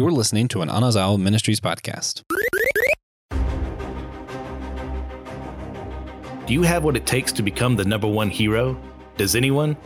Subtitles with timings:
[0.00, 2.22] You're listening to an Anazao Ministries podcast.
[6.46, 8.80] Do you have what it takes to become the number one hero?
[9.18, 9.76] Does anyone?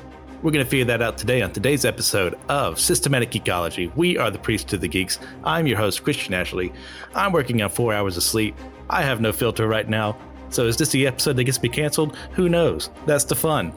[0.41, 3.93] We're going to figure that out today on today's episode of Systematic Geekology.
[3.97, 5.19] We are the priests to the geeks.
[5.43, 6.73] I'm your host, Christian Ashley.
[7.17, 8.55] I'm working on four hours of sleep.
[8.89, 10.17] I have no filter right now.
[10.51, 12.17] So is this the episode that gets me canceled?
[12.35, 12.91] Who knows?
[13.05, 13.73] That's the fun.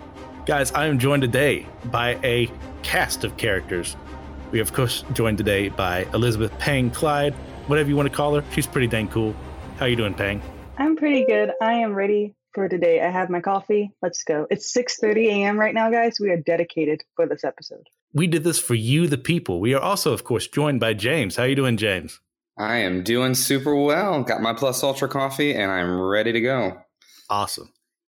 [0.45, 2.47] Guys, I am joined today by a
[2.83, 3.95] cast of characters.
[4.51, 7.33] We are, of course, joined today by Elizabeth Pang Clyde,
[7.67, 8.43] whatever you want to call her.
[8.53, 9.35] She's pretty dang cool.
[9.77, 10.41] How you doing, Pang?
[10.77, 11.51] I'm pretty good.
[11.61, 13.01] I am ready for today.
[13.01, 13.91] I have my coffee.
[14.01, 14.47] Let's go.
[14.49, 15.59] It's 6:30 a.m.
[15.59, 16.17] right now, guys.
[16.19, 17.89] We are dedicated for this episode.
[18.13, 19.59] We did this for you, the people.
[19.59, 21.35] We are also, of course, joined by James.
[21.35, 22.21] How you doing, James?
[22.57, 24.23] I am doing super well.
[24.23, 26.77] Got my Plus Ultra coffee, and I'm ready to go.
[27.29, 27.73] Awesome.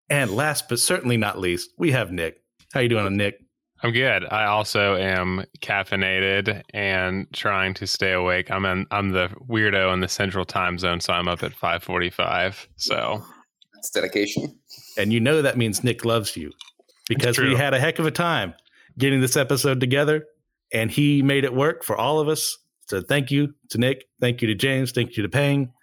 [0.10, 2.42] And last but certainly not least, we have Nick.
[2.74, 3.40] How you doing, Nick?
[3.84, 4.26] I'm good.
[4.32, 8.50] I also am caffeinated and trying to stay awake.
[8.50, 12.68] I'm in, I'm the weirdo in the central time zone, so I'm up at 5:45.
[12.78, 13.22] So
[13.74, 14.58] that's dedication.
[14.98, 16.52] And you know that means Nick loves you
[17.10, 18.54] because we had a heck of a time
[18.98, 20.26] getting this episode together
[20.72, 22.58] and he made it work for all of us.
[22.88, 24.06] So thank you to Nick.
[24.22, 24.94] Thank you to James.
[24.94, 25.74] Thank you to Pang.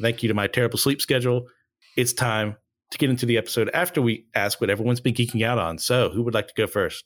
[0.00, 1.44] Thank you to my terrible sleep schedule.
[1.98, 2.56] It's time
[2.92, 5.78] to get into the episode after we ask what everyone's been geeking out on.
[5.78, 7.04] So who would like to go first?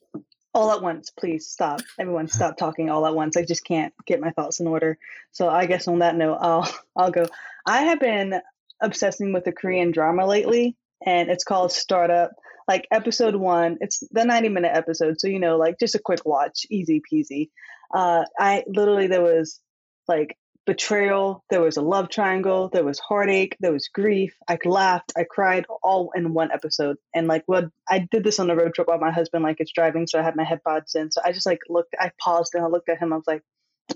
[0.56, 1.82] All at once, please stop.
[1.98, 3.36] Everyone, stop talking all at once.
[3.36, 4.96] I just can't get my thoughts in order.
[5.30, 7.26] So I guess on that note, I'll I'll go.
[7.66, 8.40] I have been
[8.80, 12.30] obsessing with the Korean drama lately, and it's called Startup.
[12.66, 16.24] Like episode one, it's the 90 minute episode, so you know, like just a quick
[16.24, 17.50] watch, easy peasy.
[17.94, 19.60] Uh, I literally there was
[20.08, 24.34] like betrayal, there was a love triangle, there was heartache, there was grief.
[24.48, 26.97] I laughed, I cried, all in one episode.
[27.14, 29.72] And like, what I did this on the road trip while my husband like is
[29.72, 31.11] driving, so I had my headphones in.
[31.11, 33.12] So I just like looked, I paused and I looked at him.
[33.12, 33.42] I was like,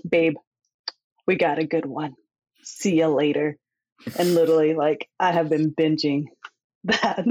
[0.09, 0.35] "Babe,
[1.27, 2.15] we got a good one.
[2.63, 3.57] See you later."
[4.17, 6.25] And literally, like, I have been binging
[6.85, 7.25] that.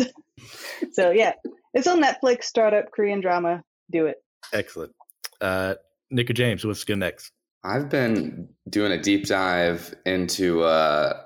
[0.93, 1.33] so yeah,
[1.75, 2.45] it's on Netflix.
[2.45, 3.63] Startup Korean drama.
[3.91, 4.17] Do it.
[4.53, 4.93] Excellent.
[5.41, 5.75] Uh,
[6.11, 7.33] Nick James, what's good next?
[7.63, 11.21] I've been doing a deep dive into uh,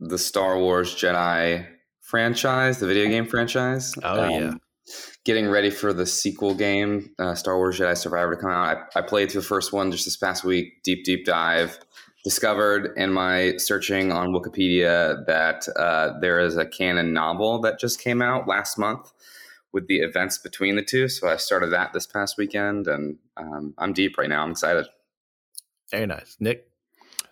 [0.00, 1.66] the Star Wars Jedi
[2.00, 3.94] franchise, the video game franchise.
[4.02, 4.54] Oh, Um, yeah.
[5.24, 8.76] Getting ready for the sequel game, uh, Star Wars Jedi Survivor, to come out.
[8.94, 10.82] I, I played through the first one just this past week.
[10.82, 11.78] Deep, deep dive.
[12.24, 18.00] Discovered in my searching on Wikipedia that uh, there is a canon novel that just
[18.00, 19.12] came out last month
[19.72, 21.08] with the events between the two.
[21.08, 24.42] So I started that this past weekend, and um, I'm deep right now.
[24.42, 24.86] I'm excited.
[25.90, 26.36] Very nice.
[26.40, 26.66] Nick?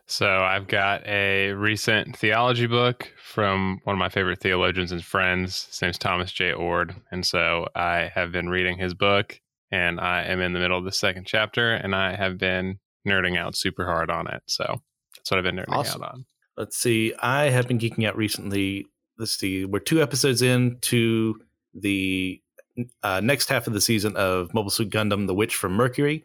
[0.06, 5.66] So I've got a recent theology book from one of my favorite theologians and friends.
[5.66, 6.52] His name's Thomas J.
[6.52, 6.94] Oord.
[7.10, 10.84] And so I have been reading his book and I am in the middle of
[10.84, 14.42] the second chapter and I have been nerding out super hard on it.
[14.46, 14.82] So
[15.16, 16.02] that's what I've been nerding Awesome.
[16.02, 16.26] out on.
[16.58, 17.14] Let's see.
[17.22, 18.86] I have been geeking out recently.
[19.18, 19.64] Let's see.
[19.64, 21.36] We're two episodes into
[21.72, 22.42] the
[23.02, 26.24] uh, next half of the season of Mobile Suit Gundam: The Witch from Mercury.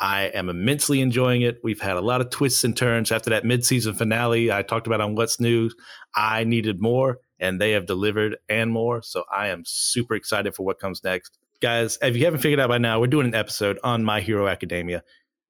[0.00, 1.60] I am immensely enjoying it.
[1.62, 5.02] We've had a lot of twists and turns after that mid-season finale I talked about
[5.02, 5.70] on What's New,
[6.16, 9.02] I needed more, and they have delivered and more.
[9.02, 11.98] So I am super excited for what comes next, guys.
[12.00, 15.02] If you haven't figured out by now, we're doing an episode on My Hero Academia.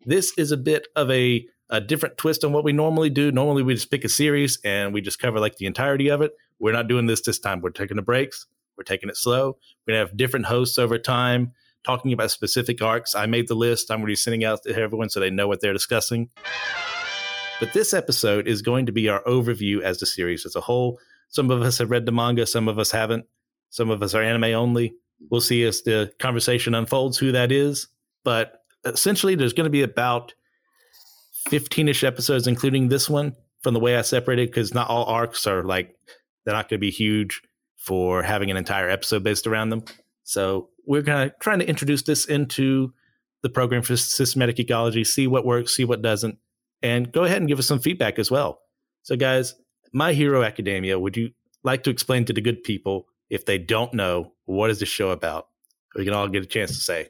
[0.05, 3.31] This is a bit of a a different twist on what we normally do.
[3.31, 6.32] Normally, we just pick a series and we just cover like the entirety of it.
[6.59, 7.61] We're not doing this this time.
[7.61, 8.47] We're taking the breaks.
[8.77, 9.56] We're taking it slow.
[9.87, 11.53] We're gonna have different hosts over time
[11.85, 13.15] talking about specific arcs.
[13.15, 13.91] I made the list.
[13.91, 16.31] I'm going to be sending out to everyone so they know what they're discussing.
[17.59, 20.99] But this episode is going to be our overview as the series as a whole.
[21.29, 23.27] Some of us have read the manga, some of us haven't.
[23.71, 24.95] Some of us are anime only.
[25.31, 27.89] We'll see as the conversation unfolds who that is.
[28.25, 30.35] But essentially, there's going to be about
[31.49, 35.47] 15 ish episodes, including this one, from the way I separated, because not all arcs
[35.47, 35.95] are like,
[36.45, 37.43] they're not going to be huge
[37.77, 39.85] for having an entire episode based around them.
[40.25, 42.93] So we're kind of trying to introduce this into
[43.43, 46.38] the program for systematic geekology, see what works, see what doesn't,
[46.82, 48.61] and go ahead and give us some feedback as well.
[49.03, 49.55] So, guys,
[49.93, 51.31] My Hero Academia, would you
[51.62, 55.11] like to explain to the good people if they don't know what is the show
[55.11, 55.49] about?
[55.94, 57.09] We can all get a chance to say.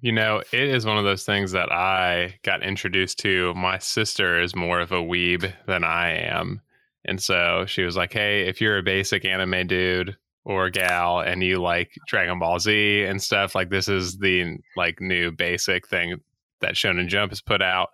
[0.00, 3.52] You know, it is one of those things that I got introduced to.
[3.54, 6.60] My sister is more of a weeb than I am.
[7.04, 10.16] And so she was like, hey, if you're a basic anime dude
[10.48, 14.98] or gal and you like Dragon Ball Z and stuff, like this is the like
[14.98, 16.16] new basic thing
[16.62, 17.90] that Shonen Jump has put out.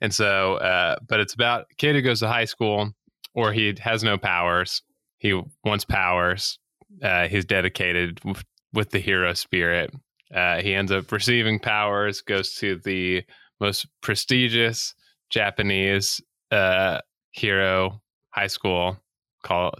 [0.00, 2.90] And so, uh, but it's about kid who goes to high school
[3.34, 4.82] or he has no powers.
[5.18, 6.58] He wants powers.
[7.02, 9.94] Uh, he's dedicated with, with the hero spirit.
[10.34, 13.22] Uh, he ends up receiving powers, goes to the
[13.60, 14.94] most prestigious
[15.28, 17.00] Japanese uh,
[17.32, 18.00] hero
[18.30, 18.96] high school
[19.42, 19.74] call.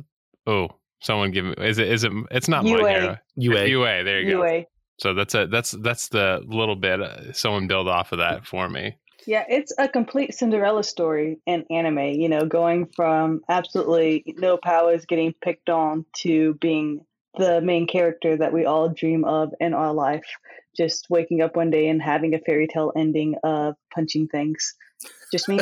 [0.47, 0.69] Oh,
[1.01, 1.55] someone give me.
[1.59, 1.89] Is it?
[1.89, 2.13] Is it?
[2.31, 2.83] It's not UA.
[2.83, 3.17] my hero.
[3.37, 3.67] UA.
[3.67, 4.05] UA.
[4.05, 4.45] There you go.
[4.45, 4.65] UA.
[4.99, 7.01] So that's a that's that's the little bit.
[7.01, 8.97] Uh, someone build off of that for me.
[9.27, 15.05] Yeah, it's a complete Cinderella story in anime, you know, going from absolutely no powers
[15.05, 17.05] getting picked on to being
[17.37, 20.25] the main character that we all dream of in our life.
[20.77, 24.75] Just waking up one day and having a fairy tale ending of punching things.
[25.31, 25.59] Just me.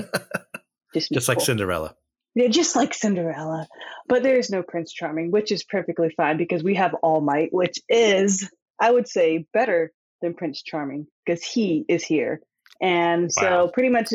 [0.94, 1.16] Just me.
[1.16, 1.46] Just like Cool.
[1.46, 1.96] Cinderella.
[2.36, 3.66] Yeah, just like Cinderella.
[4.08, 7.48] But there is no Prince Charming, which is perfectly fine because we have All Might,
[7.50, 8.48] which is,
[8.78, 9.90] I would say, better
[10.20, 12.42] than Prince Charming because he is here.
[12.80, 14.12] And so, pretty much,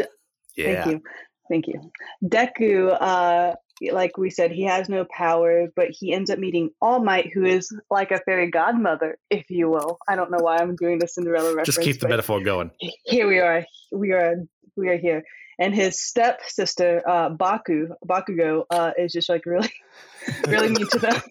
[0.56, 0.84] Yeah.
[0.84, 1.02] thank you.
[1.50, 1.92] Thank you.
[2.24, 3.56] Deku, uh,
[3.92, 7.44] like we said, he has no power, but he ends up meeting All Might, who
[7.44, 9.98] is like a fairy godmother, if you will.
[10.08, 11.66] I don't know why I'm doing the Cinderella reference.
[11.76, 12.70] Just keep the metaphor going.
[12.80, 13.66] here we are.
[13.92, 14.36] We are
[14.78, 15.24] we are here.
[15.60, 19.72] And his stepsister, uh, Baku, Bakugo, uh, is just like really,
[20.48, 21.22] really mean to them.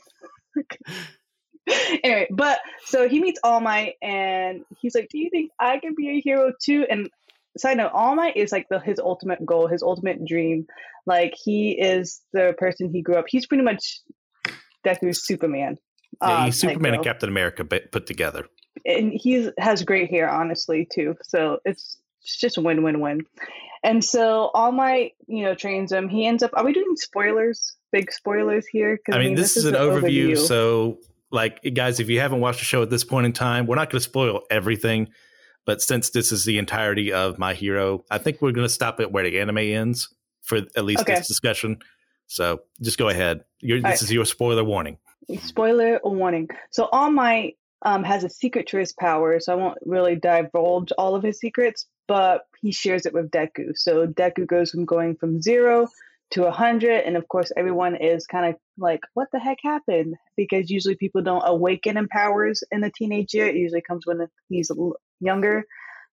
[2.03, 5.95] anyway, but so he meets All Might, and he's like, "Do you think I can
[5.97, 7.11] be a hero too?" And
[7.57, 10.67] side note, All Might is like the his ultimate goal, his ultimate dream.
[11.07, 13.27] Like he is the person he grew up.
[13.29, 14.01] He's pretty much
[14.85, 15.79] Deku's Superman.
[16.23, 18.47] Yeah, uh, he's type Superman and Captain America put together.
[18.85, 21.17] and he has great hair, honestly, too.
[21.23, 23.23] So it's it's just a win win win.
[23.83, 26.09] And so All Might, you know, trains him.
[26.09, 26.51] He ends up.
[26.55, 27.77] Are we doing spoilers?
[27.93, 28.99] Big spoilers here?
[28.99, 30.37] 'Cause, I mean, this, is an overview, overview.
[30.37, 30.99] So,
[31.31, 33.91] like, guys, if you haven't watched the show at this point in time, we're not
[33.91, 35.09] going to spoil everything.
[35.67, 39.01] But since this is the entirety of My Hero, I think we're going to stop
[39.01, 40.09] it where the anime ends
[40.43, 41.15] for at least Okay.
[41.17, 41.79] this discussion.
[42.27, 43.45] So just go ahead.
[43.61, 44.03] Your, this right.
[44.03, 44.99] is your spoiler warning.
[45.43, 46.49] Spoiler warning.
[46.71, 50.93] So All Might um, has a secret to his power, so I won't really divulge
[50.99, 53.77] all of his secrets, but he shares it with Deku.
[53.77, 55.89] So Deku goes from going from zero
[56.33, 60.15] to a hundred, and of course everyone is kind of like, "What the heck happened?"
[60.37, 63.47] Because usually people don't awaken in powers in the teenage year.
[63.47, 64.71] It usually comes when he's
[65.21, 65.65] younger.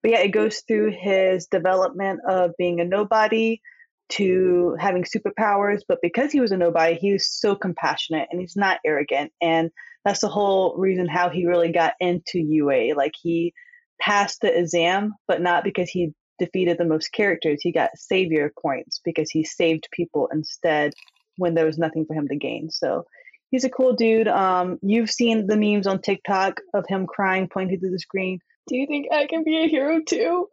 [0.01, 3.61] But yeah, it goes through his development of being a nobody
[4.09, 5.81] to having superpowers.
[5.87, 9.31] But because he was a nobody, he was so compassionate and he's not arrogant.
[9.41, 9.71] And
[10.05, 12.93] that's the whole reason how he really got into UA.
[12.95, 13.53] Like he
[13.99, 17.61] passed the exam, but not because he defeated the most characters.
[17.61, 20.93] He got savior points because he saved people instead
[21.37, 22.69] when there was nothing for him to gain.
[22.69, 23.05] So
[23.51, 24.27] he's a cool dude.
[24.27, 28.39] Um, you've seen the memes on TikTok of him crying, pointing to the screen.
[28.67, 30.47] Do you think I can be a hero too?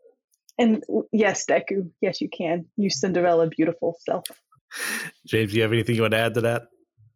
[0.59, 2.67] And yes, Deku, yes, you can.
[2.77, 4.25] You Cinderella beautiful self.
[5.27, 6.69] James, do you have anything you want to add to that?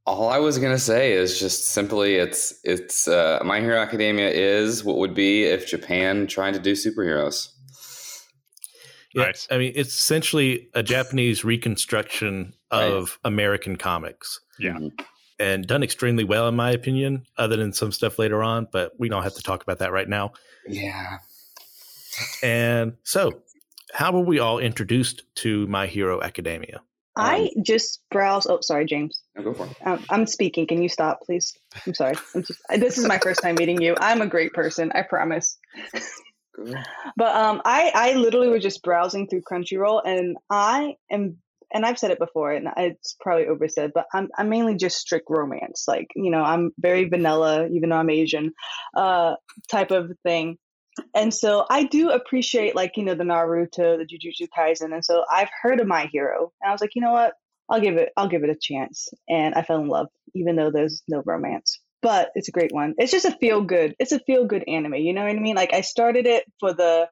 [0.06, 4.82] All I was gonna say is just simply it's it's uh, My Hero Academia is
[4.82, 7.50] what would be if Japan tried to do superheroes.
[9.14, 9.48] Yeah, Nice.
[9.50, 14.40] I mean, it's essentially a Japanese reconstruction of American comics.
[14.58, 14.72] Yeah.
[14.74, 14.92] Mhm.
[15.40, 19.08] and done extremely well in my opinion other than some stuff later on but we
[19.08, 20.32] don't have to talk about that right now
[20.66, 21.18] Yeah.
[22.42, 23.40] and so
[23.94, 26.80] how were we all introduced to my hero academia
[27.20, 28.46] I just browse.
[28.46, 29.20] Oh, sorry, James.
[29.34, 29.76] No, go for it.
[29.84, 30.68] Um, I'm speaking.
[30.68, 31.52] Can you stop, please?
[31.84, 32.14] I'm sorry.
[32.32, 33.96] I'm just, this is my first time meeting you.
[33.98, 34.92] I'm a great person.
[34.94, 35.58] I promise.
[37.16, 41.38] But um, I I literally was just browsing through Crunchyroll, and I am,
[41.72, 45.26] and I've said it before, and it's probably oversaid, but I'm I'm mainly just strict
[45.28, 45.84] romance.
[45.86, 48.52] Like you know, I'm very vanilla, even though I'm Asian,
[48.96, 49.34] uh,
[49.70, 50.58] type of thing.
[51.14, 55.24] And so I do appreciate like you know the Naruto, the Jujutsu Kaisen, and so
[55.32, 57.34] I've heard of My Hero, and I was like, you know what,
[57.68, 60.70] I'll give it I'll give it a chance, and I fell in love, even though
[60.70, 62.94] there's no romance but it's a great one.
[62.98, 63.94] It's just a feel good.
[63.98, 64.94] It's a feel good anime.
[64.94, 65.56] You know what I mean?
[65.56, 67.08] Like I started it for the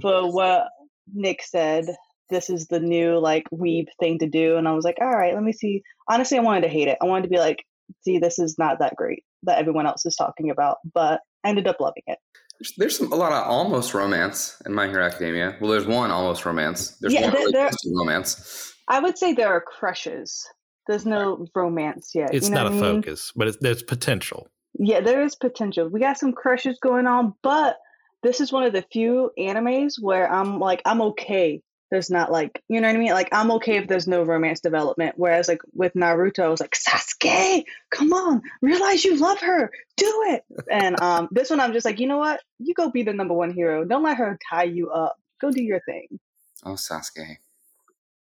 [0.00, 0.68] for what
[1.12, 1.86] Nick said.
[2.30, 5.34] This is the new like weeb thing to do, and I was like, all right,
[5.34, 5.82] let me see.
[6.08, 6.96] Honestly, I wanted to hate it.
[7.02, 7.58] I wanted to be like,
[8.04, 11.66] see, this is not that great that everyone else is talking about, but I ended
[11.66, 12.18] up loving it.
[12.60, 15.56] There's, there's some, a lot of almost romance in My Hero Academia.
[15.60, 16.96] Well, there's one almost romance.
[17.00, 18.74] There's Yeah, one there- really there- romance.
[18.86, 20.46] I would say there are crushes.
[20.90, 22.34] There's no romance yet.
[22.34, 22.80] it's you know not a mean?
[22.80, 25.88] focus but it's, there's potential Yeah, there is potential.
[25.88, 27.76] We got some crushes going on, but
[28.22, 31.62] this is one of the few animes where I'm like, I'm okay.
[31.90, 33.12] There's not like, you know what I mean?
[33.12, 35.14] Like, I'm okay if there's no romance development.
[35.16, 40.24] Whereas, like, with Naruto, I was like, Sasuke, come on, realize you love her, do
[40.28, 40.44] it.
[40.70, 42.40] And um, this one, I'm just like, you know what?
[42.58, 43.84] You go be the number one hero.
[43.84, 45.16] Don't let her tie you up.
[45.40, 46.20] Go do your thing.
[46.64, 47.38] Oh, Sasuke.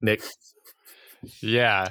[0.00, 0.22] nick
[1.40, 1.88] Yeah,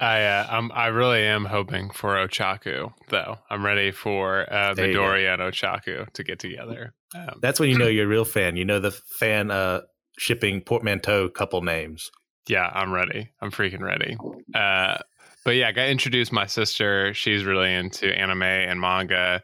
[0.00, 3.38] I uh, I'm I really am hoping for Ochaco though.
[3.50, 5.00] I'm ready for uh, There you go.
[5.00, 6.94] Midoriya and Ochaco to get together.
[7.14, 9.82] Um, that's when you know you're a real fan you know the fan uh
[10.18, 12.10] shipping portmanteau couple names
[12.48, 13.30] Yeah, I'm ready.
[13.40, 14.16] I'm freaking ready.
[14.54, 14.98] Uh,
[15.44, 17.14] but yeah, I got introduced my sister.
[17.14, 19.42] She's really into anime and manga.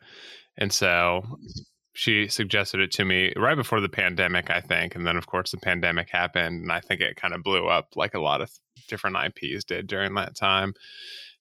[0.58, 1.22] And so
[1.96, 4.94] she suggested it to me right before the pandemic, I think.
[4.94, 6.62] And then, of course, the pandemic happened.
[6.62, 8.50] And I think it kind of blew up like a lot of
[8.86, 10.74] different IPs did during that time.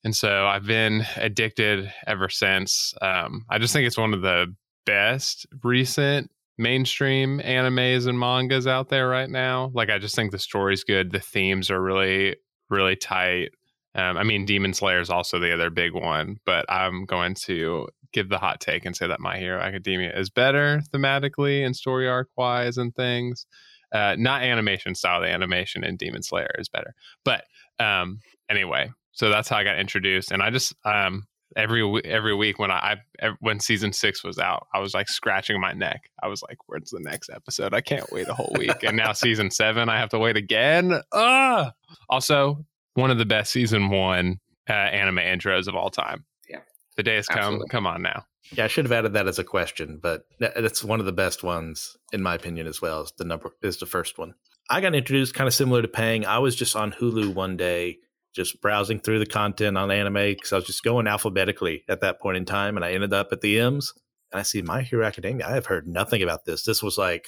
[0.04, 2.94] And so I've been addicted ever since.
[3.02, 8.88] Um, I just think it's one of the best recent mainstream animes and mangas out
[8.88, 9.72] there right now.
[9.74, 11.12] Like, I just think the story's good.
[11.12, 12.38] The themes are really,
[12.70, 13.50] really tight.
[13.96, 17.88] Um, I mean, Demon Slayer is also the other big one, but I'm going to
[18.12, 22.08] give the hot take and say that My Hero Academia is better thematically and story
[22.08, 23.46] arc wise and things.
[23.92, 25.22] Uh, not animation style.
[25.22, 26.94] The animation in Demon Slayer is better.
[27.24, 27.46] But
[27.80, 32.60] um, anyway, so that's how I got introduced, and I just um, every every week
[32.60, 36.10] when I, I when season six was out, I was like scratching my neck.
[36.22, 37.74] I was like, "Where's the next episode?
[37.74, 41.00] I can't wait a whole week." and now season seven, I have to wait again.
[41.12, 41.72] Ugh!
[42.10, 46.26] Also, one of the best season one uh, anime intros of all time.
[46.50, 46.62] Yeah.
[46.98, 47.40] The day has come.
[47.40, 47.70] Absolutely.
[47.70, 48.26] Come on now.
[48.52, 51.44] Yeah, I should have added that as a question, but that's one of the best
[51.44, 53.02] ones in my opinion as well.
[53.02, 54.36] Is the number is the first one.
[54.70, 56.26] I got introduced kind of similar to Pang.
[56.26, 57.98] I was just on Hulu one day,
[58.36, 62.20] just browsing through the content on anime because I was just going alphabetically at that
[62.20, 63.94] point in time, and I ended up at the M's,
[64.32, 65.48] and I see My Hero Academia.
[65.48, 66.64] I have heard nothing about this.
[66.64, 67.26] This was like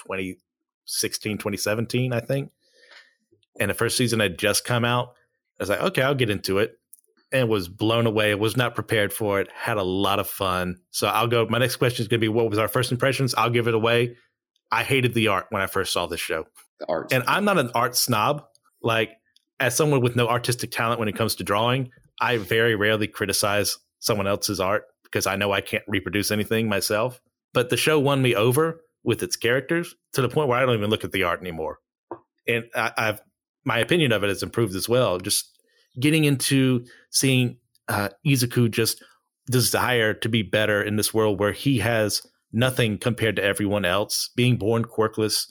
[0.00, 2.50] 2016, 2017, I think,
[3.60, 5.08] and the first season had just come out.
[5.58, 6.78] I was like, okay, I'll get into it
[7.32, 8.34] and was blown away.
[8.34, 9.48] Was not prepared for it.
[9.52, 10.76] Had a lot of fun.
[10.90, 11.46] So I'll go.
[11.48, 13.34] My next question is going to be, what was our first impressions?
[13.34, 14.16] I'll give it away.
[14.70, 16.44] I hated the art when I first saw this show,
[16.80, 17.12] The art.
[17.12, 18.44] and I'm not an art snob.
[18.82, 19.12] Like
[19.60, 23.78] as someone with no artistic talent when it comes to drawing, I very rarely criticize
[24.00, 27.20] someone else's art because I know I can't reproduce anything myself.
[27.54, 30.74] But the show won me over with its characters to the point where I don't
[30.76, 31.78] even look at the art anymore.
[32.46, 33.20] And I, I've
[33.66, 35.18] my opinion of it has improved as well.
[35.18, 35.58] Just
[36.00, 37.58] getting into seeing
[37.88, 39.02] uh, Izuku just
[39.50, 44.30] desire to be better in this world where he has nothing compared to everyone else,
[44.34, 45.50] being born quirkless,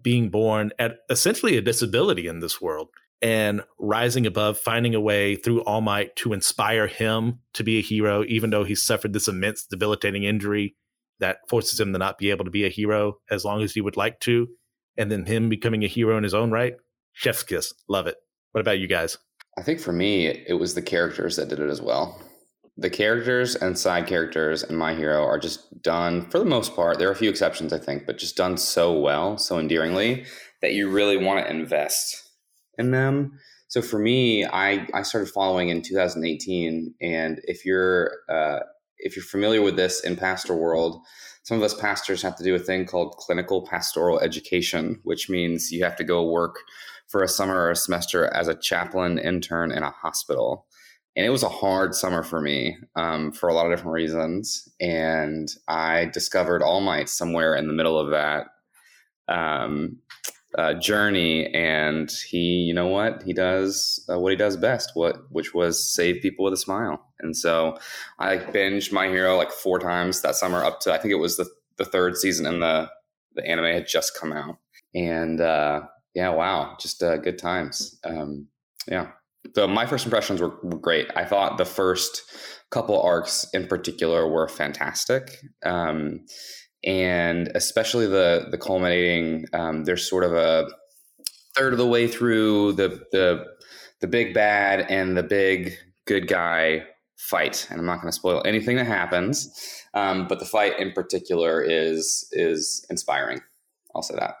[0.00, 2.88] being born at essentially a disability in this world,
[3.20, 7.82] and rising above, finding a way through All Might to inspire him to be a
[7.82, 10.74] hero, even though he's suffered this immense debilitating injury
[11.20, 13.80] that forces him to not be able to be a hero as long as he
[13.80, 14.48] would like to,
[14.96, 16.74] and then him becoming a hero in his own right.
[17.12, 17.72] Chef's kiss.
[17.88, 18.16] Love it.
[18.52, 19.18] What about you guys?
[19.58, 22.20] I think for me, it was the characters that did it as well.
[22.78, 26.98] The characters and side characters in My Hero are just done, for the most part,
[26.98, 30.24] there are a few exceptions, I think, but just done so well, so endearingly,
[30.62, 32.22] that you really want to invest
[32.78, 33.38] in them.
[33.68, 38.60] So for me, I, I started following in 2018, and if you're uh,
[38.98, 41.00] if you're familiar with this in pastor world,
[41.42, 45.72] some of us pastors have to do a thing called clinical pastoral education, which means
[45.72, 46.56] you have to go work
[47.12, 50.66] for a summer or a semester as a chaplain intern in a hospital.
[51.14, 54.66] And it was a hard summer for me um, for a lot of different reasons.
[54.80, 58.46] And I discovered All Might somewhere in the middle of that
[59.28, 59.98] um,
[60.56, 61.52] uh, journey.
[61.52, 63.22] And he, you know what?
[63.24, 67.06] He does uh, what he does best, what which was save people with a smile.
[67.20, 67.76] And so
[68.18, 71.36] I binged My Hero like four times that summer up to I think it was
[71.36, 72.88] the, the third season and the,
[73.34, 74.56] the anime had just come out.
[74.94, 75.82] And uh,
[76.14, 77.98] yeah, wow, just uh, good times.
[78.04, 78.48] Um,
[78.88, 79.08] yeah.
[79.54, 81.10] So my first impressions were, great.
[81.16, 82.22] I thought the first
[82.70, 86.20] couple arcs in particular were fantastic, um,
[86.84, 89.46] and especially the the culminating.
[89.52, 90.68] Um, there's sort of a
[91.56, 93.44] third of the way through the the
[94.00, 95.74] the big bad and the big
[96.06, 96.84] good guy
[97.16, 100.92] fight, and I'm not going to spoil anything that happens, um, but the fight in
[100.92, 103.40] particular is is inspiring.
[103.94, 104.34] I'll say that.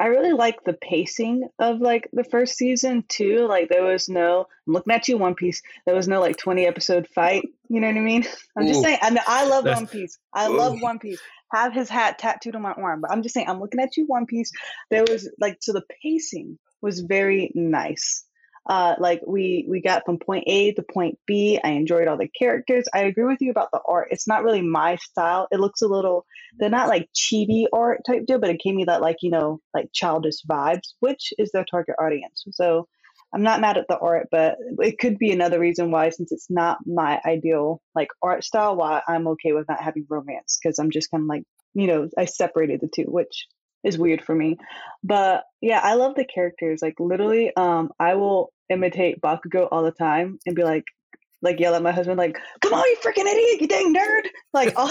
[0.00, 3.46] I really like the pacing of like the first season too.
[3.46, 5.60] Like there was no I'm looking at you, One Piece.
[5.84, 7.46] There was no like 20 episode fight.
[7.68, 8.24] You know what I mean?
[8.56, 8.84] I'm just Ooh.
[8.84, 8.98] saying.
[9.02, 10.18] I know I love One Piece.
[10.32, 11.20] I love One Piece.
[11.52, 13.02] Have his hat tattooed on my arm.
[13.02, 13.48] But I'm just saying.
[13.48, 14.50] I'm looking at you, One Piece.
[14.90, 18.24] There was like so the pacing was very nice.
[18.70, 21.60] Uh, like we we got from point A to point B.
[21.64, 22.86] I enjoyed all the characters.
[22.94, 24.10] I agree with you about the art.
[24.12, 25.48] It's not really my style.
[25.52, 26.24] It looks a little
[26.60, 29.60] they're not like chibi art type deal, but it gave me that like you know
[29.74, 32.44] like childish vibes, which is their target audience.
[32.52, 32.88] So
[33.34, 36.50] I'm not mad at the art, but it could be another reason why, since it's
[36.50, 40.92] not my ideal like art style, why I'm okay with not having romance because I'm
[40.92, 43.48] just kind of like you know I separated the two, which
[43.84, 44.58] is weird for me.
[45.02, 46.80] But yeah, I love the characters.
[46.82, 50.84] Like literally, um, I will imitate Bakugo all the time and be like,
[51.42, 54.78] like yell at my husband, like, "Come on, you freaking idiot, you dang nerd!" Like,
[54.78, 54.90] all,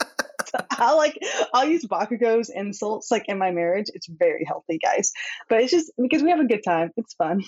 [0.70, 1.18] I'll like
[1.52, 3.86] I'll use Bakugo's insults like in my marriage.
[3.94, 5.12] It's very healthy, guys.
[5.48, 6.90] But it's just because we have a good time.
[6.96, 7.42] It's fun.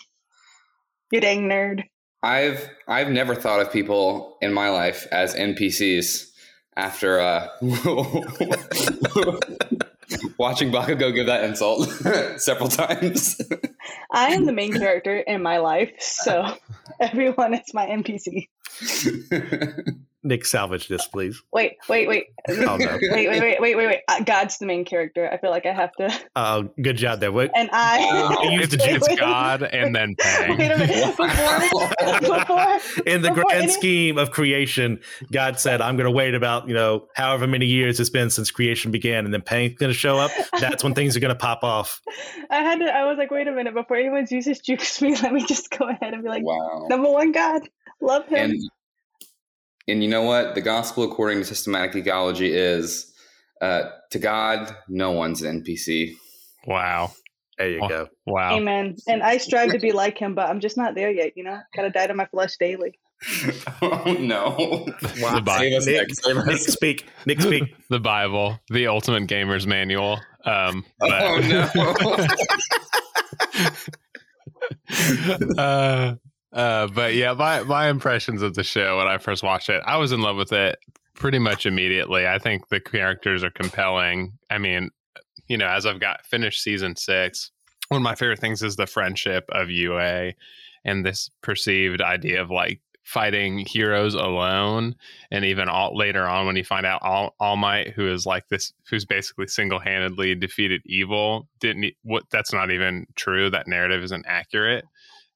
[1.10, 1.84] You dang nerd.
[2.22, 6.30] I've I've never thought of people in my life as NPCs
[6.76, 7.48] after uh,
[10.38, 11.88] watching Bakugo give that insult
[12.36, 13.40] several times.
[14.12, 16.56] I am the main character in my life, so
[17.00, 18.48] everyone is my NPC.
[20.22, 21.42] Nick, salvage this, please.
[21.52, 22.26] Wait, wait, wait.
[22.48, 22.76] Oh, no.
[22.78, 24.00] Wait, wait, wait, wait, wait, wait.
[24.06, 25.30] Uh, God's the main character.
[25.30, 26.12] I feel like I have to.
[26.36, 27.32] Uh, good job there.
[27.32, 27.50] What?
[27.54, 27.98] And I.
[28.10, 29.18] Oh, it's, Wait, it's wait.
[29.18, 30.58] God and then Pang.
[30.58, 31.16] Wait a minute.
[31.16, 35.00] Before, before, In the Before grand any- scheme of creation,
[35.32, 38.50] God said, I'm going to wait about, you know, however many years it's been since
[38.50, 40.30] creation began, and then Pang's going to show up.
[40.58, 42.00] That's when things are going to pop off.
[42.50, 42.86] I had to.
[42.86, 43.74] I was like, wait a minute.
[43.74, 46.86] Before anyone uses jukes me, let me just go ahead and be like, wow.
[46.88, 47.62] number one, God,
[48.00, 48.50] love him.
[48.50, 48.70] And
[49.90, 50.54] and you know what?
[50.54, 53.12] The gospel according to systematic geekology, is
[53.60, 56.14] uh, to God, no one's an NPC.
[56.66, 57.12] Wow.
[57.58, 57.88] There you Oh.
[57.88, 58.08] go.
[58.26, 58.56] Wow.
[58.56, 58.96] Amen.
[59.06, 61.36] And I strive to be like him, but I'm just not there yet.
[61.36, 62.98] You know, gotta die to my flesh daily.
[63.82, 64.86] oh no!
[65.02, 65.52] The Bible.
[65.52, 66.14] Save us, Nick, Nick.
[66.24, 67.06] Save Nick, speak.
[67.26, 67.64] Nick, speak.
[67.90, 70.18] the Bible, the Ultimate Gamer's Manual.
[70.46, 71.68] Um, but- Oh no!
[75.62, 76.14] uh,
[76.52, 79.96] uh, but yeah, my my impressions of the show when I first watched it, I
[79.96, 80.78] was in love with it
[81.14, 82.26] pretty much immediately.
[82.26, 84.32] I think the characters are compelling.
[84.50, 84.90] I mean,
[85.48, 87.50] you know, as I've got finished season six,
[87.88, 90.32] one of my favorite things is the friendship of UA
[90.84, 94.94] and this perceived idea of like fighting heroes alone
[95.30, 98.46] and even all later on when you find out all all might who is like
[98.48, 104.24] this who's basically single-handedly defeated evil didn't what that's not even true that narrative isn't
[104.28, 104.84] accurate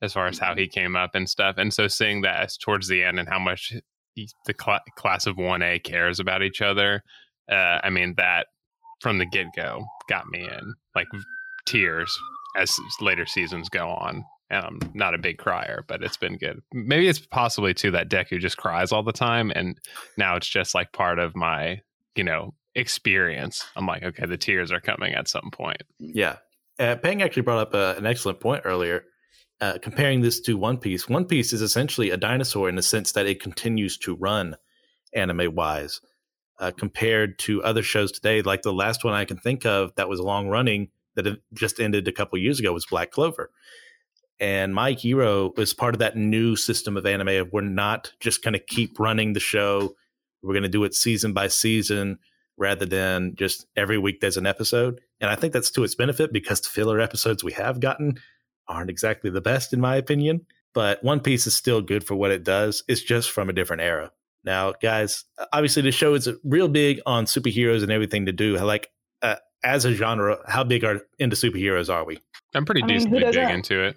[0.02, 2.88] as far as how he came up and stuff and so seeing that as towards
[2.88, 3.72] the end and how much
[4.14, 7.02] he- the cl- class of 1a cares about each other
[7.50, 8.46] uh, i mean that
[9.00, 11.06] from the get-go got me in like
[11.66, 12.16] tears
[12.56, 16.60] as later seasons go on and I'm not a big crier, but it's been good.
[16.72, 19.78] Maybe it's possibly too that Deku just cries all the time, and
[20.18, 21.80] now it's just like part of my,
[22.14, 23.64] you know, experience.
[23.76, 25.82] I'm like, okay, the tears are coming at some point.
[25.98, 26.36] Yeah.
[26.78, 29.04] Uh, Pang actually brought up uh, an excellent point earlier.
[29.60, 33.12] Uh, comparing this to One Piece, One Piece is essentially a dinosaur in the sense
[33.12, 34.56] that it continues to run
[35.14, 36.00] anime wise.
[36.60, 40.08] Uh, compared to other shows today, like the last one I can think of that
[40.08, 43.50] was long running that just ended a couple years ago was Black Clover.
[44.40, 48.42] And My Hero was part of that new system of anime of we're not just
[48.42, 49.94] going to keep running the show.
[50.42, 52.18] We're going to do it season by season
[52.56, 55.00] rather than just every week there's an episode.
[55.20, 58.20] And I think that's to its benefit because the filler episodes we have gotten
[58.68, 60.46] aren't exactly the best, in my opinion.
[60.72, 62.82] But One Piece is still good for what it does.
[62.88, 64.10] It's just from a different era.
[64.44, 68.58] Now, guys, obviously the show is real big on superheroes and everything to do.
[68.58, 68.90] Like,
[69.22, 72.18] uh, as a genre, how big are into superheroes are we?
[72.54, 73.96] I'm pretty I mean, decently big into it.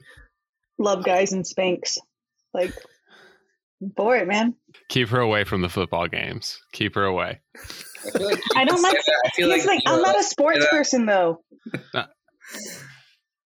[0.78, 1.98] Love guys and spanks.
[2.54, 2.72] Like,
[3.96, 4.56] for it, man.
[4.90, 6.60] Keep her away from the football games.
[6.72, 7.42] Keep her away.
[8.06, 9.22] I, feel like I don't can like- say that.
[9.26, 11.42] I feel It's like, you I'm not a sports person though.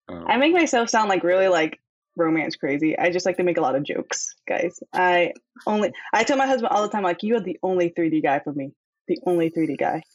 [0.08, 0.24] Oh.
[0.26, 1.80] I make myself sound like really like
[2.16, 2.98] romance crazy.
[2.98, 4.78] I just like to make a lot of jokes, guys.
[4.92, 5.32] I
[5.66, 8.40] only I tell my husband all the time, like, you are the only 3D guy
[8.40, 8.72] for me.
[9.08, 10.02] The only 3D guy.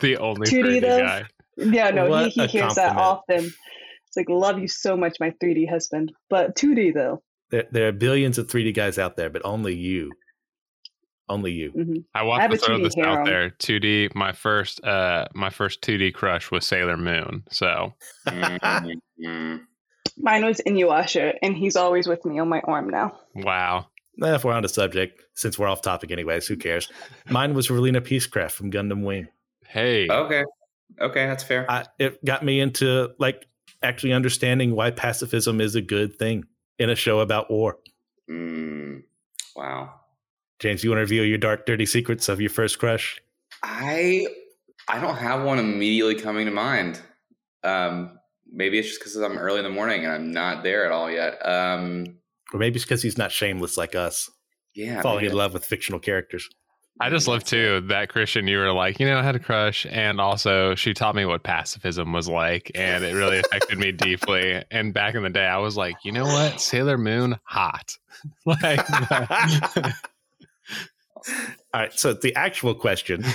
[0.00, 0.98] The only 2D 3D though?
[0.98, 1.24] guy.
[1.58, 3.44] Yeah, no, What he, he hears that often.
[3.44, 6.10] It's like, love you so much, my 3D husband.
[6.30, 7.22] But 2D though.
[7.50, 10.10] There, there are billions of 3D guys out there, but only you.
[11.28, 11.70] Only you.
[11.70, 13.18] hmm I I want to throw 2D this harem.
[13.18, 13.50] out there.
[13.50, 14.14] 2D.
[14.14, 17.44] My first, uh, my first 2D crush was Sailor Moon.
[17.50, 17.94] So
[18.28, 19.60] Mm, mm.
[20.18, 23.18] Mine was Inuyasha, and he's always with me on my arm now.
[23.34, 23.88] wow.
[24.22, 26.88] Eh, If we're on the subject, since we're off topic anyways, who cares?
[27.30, 29.26] Mine was Relena Peacecraft from Gundam Wing.
[29.66, 30.08] Hey.
[30.08, 30.44] Okay,
[31.00, 31.68] okay, that's fair.
[31.68, 33.46] I, it got me into like
[33.82, 36.44] actually understanding why pacifism is a good thing
[36.78, 37.78] in a show about war.
[38.30, 39.02] Mm,
[39.56, 39.94] wow.
[40.64, 43.20] James, you want to reveal your dark, dirty secrets of your first crush?
[43.62, 44.26] I
[44.88, 47.02] I don't have one immediately coming to mind.
[47.62, 48.18] Um,
[48.50, 51.10] maybe it's just because I'm early in the morning and I'm not there at all
[51.10, 51.34] yet.
[51.46, 52.16] Um,
[52.54, 54.30] Or maybe it's because he's not shameless like us,
[54.74, 56.48] yeah, falling maybe in love with fictional characters.
[56.98, 58.46] I just love too that Christian.
[58.46, 61.42] You were like, you know, I had a crush, and also she taught me what
[61.42, 64.64] pacifism was like, and it really affected me deeply.
[64.70, 67.98] And back in the day, I was like, you know what, Sailor Moon, hot.
[68.46, 68.80] like,
[71.72, 73.24] All right, so the actual question.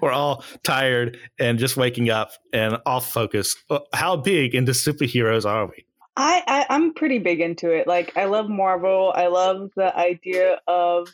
[0.00, 3.56] we're all tired and just waking up and off focus,
[3.92, 5.86] how big into superheroes are we?
[6.16, 7.86] I, I I'm pretty big into it.
[7.86, 9.12] Like I love Marvel.
[9.14, 11.08] I love the idea of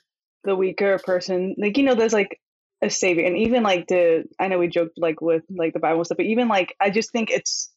[0.44, 1.56] the weaker person.
[1.58, 2.40] Like you know, there's like
[2.82, 6.04] a savior, and even like the I know we joked like with like the Bible
[6.04, 7.70] stuff, but even like I just think it's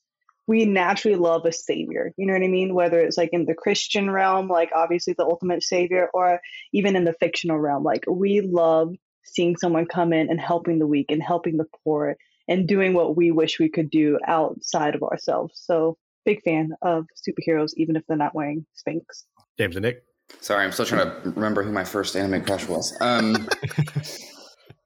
[0.47, 2.11] we naturally love a savior.
[2.17, 2.73] You know what I mean?
[2.73, 6.39] Whether it's like in the Christian realm, like obviously the ultimate savior, or
[6.73, 10.87] even in the fictional realm, like we love seeing someone come in and helping the
[10.87, 12.15] weak and helping the poor
[12.47, 15.59] and doing what we wish we could do outside of ourselves.
[15.63, 19.23] So big fan of superheroes, even if they're not wearing Spanx.
[19.57, 20.03] James and Nick.
[20.41, 22.95] Sorry, I'm still trying to remember who my first anime crush was.
[22.99, 23.47] Um,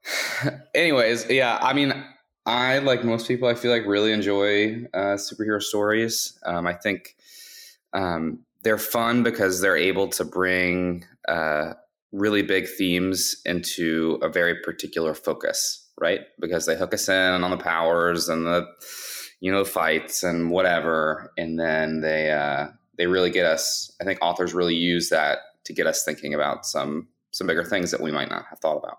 [0.74, 1.92] anyways, yeah, I mean,
[2.50, 3.46] I like most people.
[3.46, 6.36] I feel like really enjoy uh, superhero stories.
[6.44, 7.14] Um, I think
[7.92, 11.74] um, they're fun because they're able to bring uh,
[12.10, 16.22] really big themes into a very particular focus, right?
[16.40, 18.66] Because they hook us in on the powers and the
[19.38, 22.66] you know fights and whatever, and then they uh,
[22.98, 23.92] they really get us.
[24.00, 27.92] I think authors really use that to get us thinking about some some bigger things
[27.92, 28.98] that we might not have thought about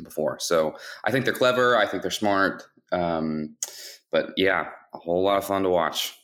[0.00, 0.38] before.
[0.38, 1.76] So I think they're clever.
[1.76, 2.62] I think they're smart.
[2.94, 3.56] Um,
[4.12, 6.14] but yeah, a whole lot of fun to watch.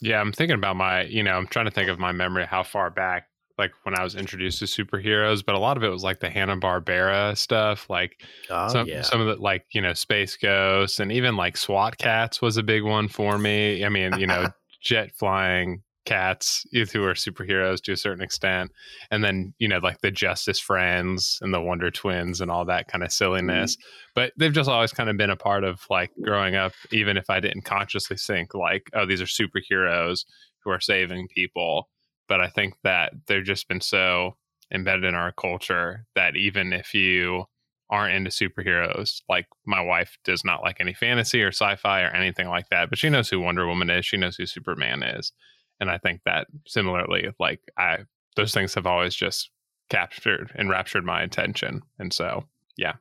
[0.00, 2.62] Yeah, I'm thinking about my, you know, I'm trying to think of my memory how
[2.62, 6.02] far back like when I was introduced to superheroes, but a lot of it was
[6.02, 9.02] like the Hanna Barbera stuff, like Oh, some yeah.
[9.02, 12.62] some of the like you know Space Ghosts and even like SWAT Kats was a
[12.62, 13.84] big one for me.
[13.84, 14.48] I mean, you know,
[14.82, 18.72] jet flying cats who are superheroes to a certain extent,
[19.10, 22.88] and then you know like the Justice Friends and the Wonder Twins and all that
[22.88, 23.12] kind of mm-hmm.
[23.12, 23.76] silliness.
[24.14, 27.30] But they've just always kind of been a part of like growing up, even if
[27.30, 30.24] I didn't consciously think like, oh, these are superheroes
[30.64, 31.88] who are saving people
[32.28, 34.36] but I think that they've just been so
[34.72, 37.44] embedded in our culture that even if you
[37.90, 42.48] aren't into superheroes, like my wife does not like any fantasy or sci-fi or anything
[42.48, 45.32] like that, but she knows who Wonder Woman is, she knows who Superman is,
[45.80, 47.98] and I think that similarly, like I
[48.36, 49.50] those things have always just
[49.90, 52.44] captured and raptured my attention, and so
[52.76, 52.94] yeah,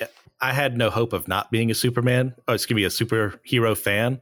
[0.00, 0.08] Yeah.
[0.40, 4.20] I had no hope of not being a Superman, or excuse me, a superhero fan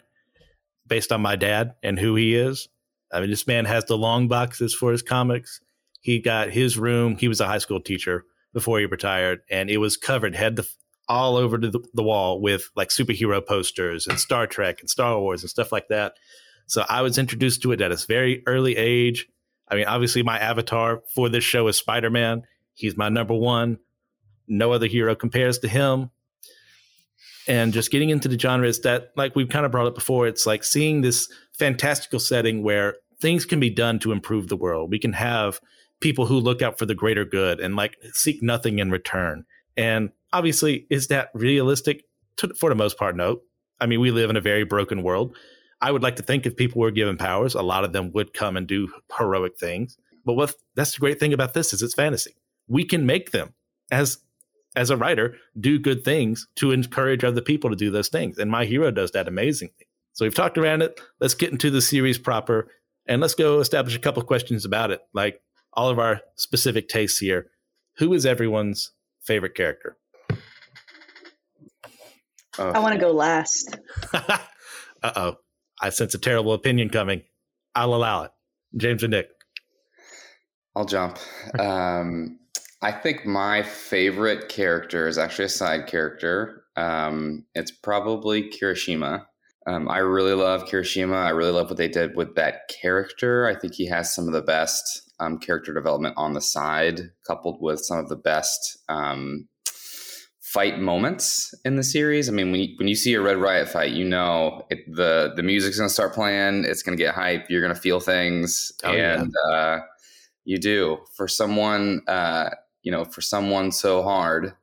[0.86, 2.68] based on my dad and who he is.
[3.12, 5.60] I mean, this man has the long boxes for his comics.
[6.00, 7.16] He got his room.
[7.16, 10.66] He was a high school teacher before he retired, and it was covered head to
[11.08, 15.42] all over the, the wall with like superhero posters and Star Trek and Star Wars
[15.42, 16.14] and stuff like that.
[16.70, 19.26] So I was introduced to it at a very early age.
[19.66, 22.44] I mean, obviously, my avatar for this show is Spider Man.
[22.74, 23.78] He's my number one.
[24.46, 26.10] No other hero compares to him.
[27.48, 30.46] And just getting into the genres that, like we've kind of brought up before, it's
[30.46, 31.28] like seeing this
[31.58, 34.92] fantastical setting where things can be done to improve the world.
[34.92, 35.58] We can have
[35.98, 39.44] people who look out for the greater good and like seek nothing in return.
[39.76, 42.04] And obviously, is that realistic?
[42.56, 43.40] For the most part, no.
[43.80, 45.36] I mean, we live in a very broken world.
[45.80, 48.34] I would like to think if people were given powers, a lot of them would
[48.34, 49.96] come and do heroic things.
[50.24, 52.34] But what that's the great thing about this is it's fantasy.
[52.68, 53.54] We can make them
[53.90, 54.18] as
[54.76, 58.38] as a writer do good things to encourage other people to do those things.
[58.38, 59.88] And my hero does that amazingly.
[60.12, 61.00] So we've talked around it.
[61.18, 62.68] Let's get into the series proper
[63.06, 65.00] and let's go establish a couple of questions about it.
[65.12, 65.40] Like
[65.72, 67.50] all of our specific tastes here.
[67.96, 69.96] Who is everyone's favorite character?
[72.58, 73.78] Oh, I want to go last.
[74.12, 74.38] uh
[75.02, 75.36] oh.
[75.80, 77.22] I sense a terrible opinion coming.
[77.74, 78.32] I'll allow it.
[78.76, 79.28] James and Nick.
[80.76, 81.18] I'll jump.
[81.58, 82.38] Um,
[82.82, 86.64] I think my favorite character is actually a side character.
[86.76, 89.26] Um, it's probably Kirishima.
[89.66, 91.16] Um, I really love Kirishima.
[91.16, 93.46] I really love what they did with that character.
[93.46, 97.58] I think he has some of the best um, character development on the side, coupled
[97.60, 99.48] with some of the best um,
[100.52, 102.28] fight moments in the series.
[102.28, 105.32] I mean, when you, when you see a Red Riot fight, you know it, the
[105.36, 106.64] the music's going to start playing.
[106.64, 107.48] It's going to get hype.
[107.48, 109.20] You're going to feel things, Oh, yeah.
[109.20, 109.78] and uh,
[110.44, 110.98] you do.
[111.16, 112.50] For someone, uh,
[112.82, 114.54] you know, for someone so hard,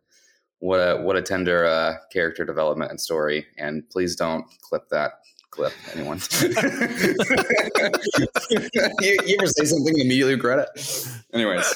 [0.60, 3.46] what a what a tender uh, character development and story.
[3.58, 5.12] And please don't clip that
[5.52, 6.20] clip, anyone.
[8.52, 11.18] you, you ever say something and immediately regret it?
[11.34, 11.74] Anyways,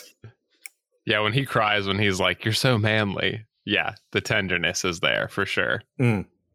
[1.06, 1.20] yeah.
[1.22, 5.46] When he cries, when he's like, "You're so manly," yeah, the tenderness is there for
[5.46, 5.82] sure.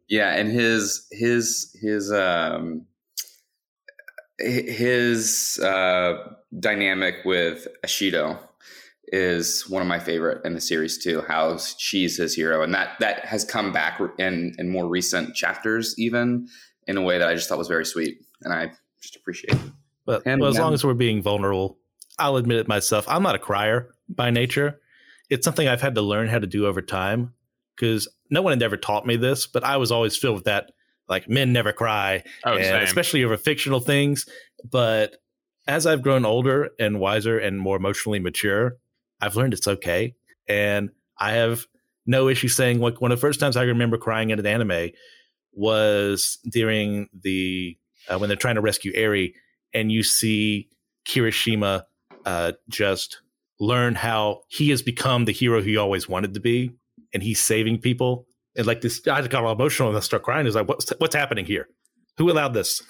[0.09, 2.87] yeah, and his his his um
[4.39, 6.15] his uh
[6.59, 8.39] dynamic with Ashido
[9.09, 11.23] is one of my favorite in the series too.
[11.27, 15.95] How she's his hero, and that that has come back in in more recent chapters,
[15.99, 16.49] even
[16.87, 19.55] in a way that I just thought was very sweet, and I just appreciate.
[19.55, 19.61] It.
[20.05, 21.79] But And well, as then- long as we're being vulnerable,
[22.19, 23.05] I'll admit it myself.
[23.09, 24.81] I'm not a crier by nature.
[25.31, 27.35] It's something I've had to learn how to do over time
[27.75, 30.73] because no one had ever taught me this, but I was always filled with that
[31.09, 34.27] like men never cry, Oh, and especially over fictional things.
[34.69, 35.17] But
[35.67, 38.77] as I've grown older and wiser and more emotionally mature,
[39.21, 40.15] I've learned it's okay.
[40.49, 41.67] And I have
[42.07, 44.91] no issue saying like one of the first times I remember crying at an anime
[45.53, 47.77] was during the
[48.09, 49.35] uh, when they're trying to rescue Eri,
[49.75, 50.69] and you see
[51.09, 51.83] Kirishima
[52.25, 53.21] uh, just
[53.61, 56.73] learn how he has become the hero he always wanted to be,
[57.13, 58.27] and he's saving people.
[58.57, 60.47] And like this, I got all emotional and I start crying.
[60.47, 61.69] Is like, what's what's happening here?
[62.19, 62.83] Who allowed this?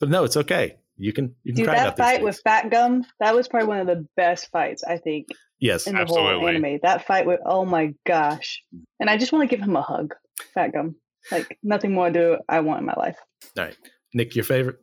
[0.00, 0.76] But no, it's okay.
[0.96, 3.48] You can you can Dude, cry that about these fight with Fat Gum, that was
[3.48, 6.78] probably one of the best fights, I think, yes, in the whole anime.
[6.82, 8.62] That fight with, oh my gosh.
[9.00, 10.14] And I just want to give him a hug,
[10.54, 10.96] Fat Gum.
[11.30, 13.16] Like, nothing more to do I want in my life.
[13.56, 13.76] all right.
[14.12, 14.76] Nick, your favorite?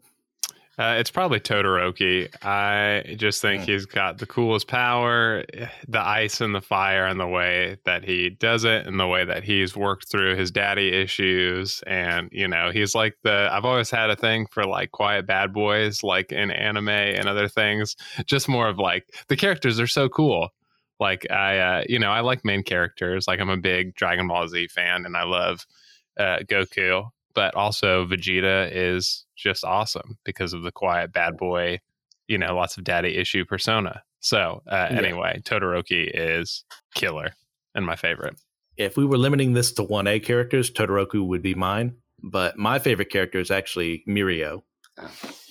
[0.79, 2.33] Uh, it's probably Todoroki.
[2.41, 3.65] I just think Mm.
[3.65, 5.43] he's got the coolest power,
[5.89, 9.25] the ice and the fire, and the way that he does it, and the way
[9.25, 11.83] that he's worked through his daddy issues.
[11.85, 13.49] And, you know, he's like the.
[13.51, 17.49] I've always had a thing for like quiet bad boys, like in anime and other
[17.49, 17.97] things.
[18.25, 20.47] Just more of like the characters are so cool.
[20.97, 23.27] Like, I, uh, you know, I like main characters.
[23.27, 25.65] Like, I'm a big Dragon Ball Z fan, and I love
[26.17, 31.79] uh, Goku but also Vegeta is just awesome because of the quiet bad boy,
[32.27, 34.03] you know, lots of daddy issue persona.
[34.19, 34.97] So uh, Yeah.
[34.97, 37.31] anyway, Todoroki is killer
[37.73, 38.35] and my favorite.
[38.77, 41.95] If we were limiting this to one A characters, Todoroki would be mine.
[42.21, 44.63] But my favorite character is actually Mirio.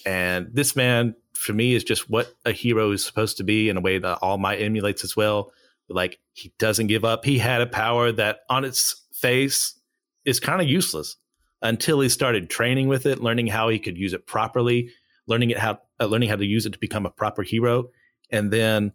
[0.05, 3.77] And this man, for me, is just what a hero is supposed to be in
[3.77, 5.53] a way that All Might emulates as well.
[5.88, 7.24] Like, he doesn't give up.
[7.24, 9.79] He had a power that on its face
[10.27, 11.16] is kind of useless
[11.62, 14.90] until he started training with it, learning how he could use it properly,
[15.27, 17.90] learning it how uh, learning how to use it to become a proper hero,
[18.31, 18.92] and then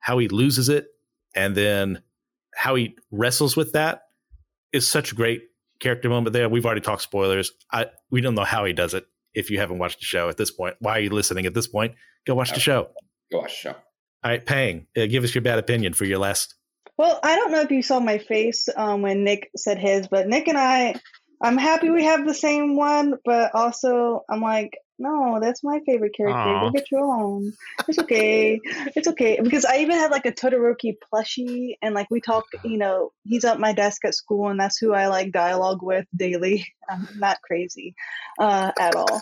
[0.00, 0.88] how he loses it,
[1.34, 2.02] and then
[2.54, 4.02] how he wrestles with that
[4.72, 5.42] is such a great
[5.80, 6.48] character moment there.
[6.48, 7.52] We've already talked spoilers.
[7.72, 9.06] I we don't know how he does it.
[9.34, 11.66] If you haven't watched the show at this point, why are you listening at this
[11.66, 11.94] point?
[12.24, 12.90] Go watch the show.
[13.32, 13.76] Go watch the show.
[14.24, 16.54] All right, Pang, uh, give us your bad opinion for your last.
[16.96, 20.28] Well, I don't know if you saw my face um, when Nick said his, but
[20.28, 20.94] Nick and I,
[21.42, 26.14] I'm happy we have the same one, but also I'm like, no, that's my favorite
[26.16, 26.38] character.
[26.38, 26.60] Aw.
[26.66, 27.52] Go get your own.
[27.88, 28.60] It's okay.
[28.64, 29.40] It's okay.
[29.42, 33.44] Because I even had like a Todoroki plushie, and like we talk, you know, he's
[33.44, 36.66] at my desk at school, and that's who I like dialogue with daily.
[36.88, 37.94] I'm not crazy
[38.38, 39.20] uh, at all.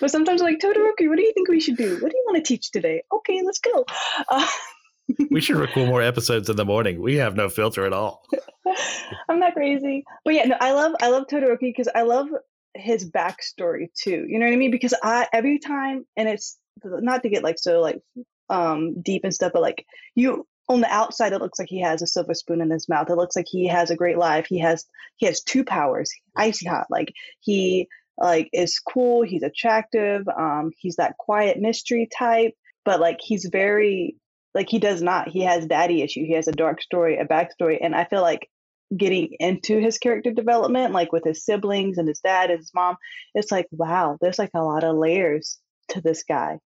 [0.00, 1.98] But sometimes, like Todoroki, what do you think we should do?
[2.00, 3.02] What do you want to teach today?
[3.12, 3.84] Okay, let's go.
[4.28, 4.46] Uh,
[5.30, 7.00] We should record more episodes in the morning.
[7.00, 8.24] We have no filter at all.
[9.28, 12.28] I'm not crazy, but yeah, no, I love I love Todoroki because I love
[12.74, 14.26] his backstory too.
[14.28, 14.70] You know what I mean?
[14.70, 18.00] Because I every time, and it's not to get like so like
[18.50, 22.02] um deep and stuff, but like you on the outside, it looks like he has
[22.02, 23.08] a silver spoon in his mouth.
[23.08, 24.46] It looks like he has a great life.
[24.48, 24.84] He has
[25.16, 26.86] he has two powers, icy hot.
[26.90, 29.22] Like he like is cool.
[29.22, 30.28] He's attractive.
[30.28, 32.52] Um, he's that quiet mystery type,
[32.84, 34.16] but like he's very
[34.54, 35.28] like he does not.
[35.28, 36.24] He has daddy issue.
[36.24, 38.48] He has a dark story, a backstory, and I feel like
[38.96, 42.96] getting into his character development, like with his siblings and his dad and his mom,
[43.34, 45.58] it's like wow, there's like a lot of layers
[45.90, 46.58] to this guy,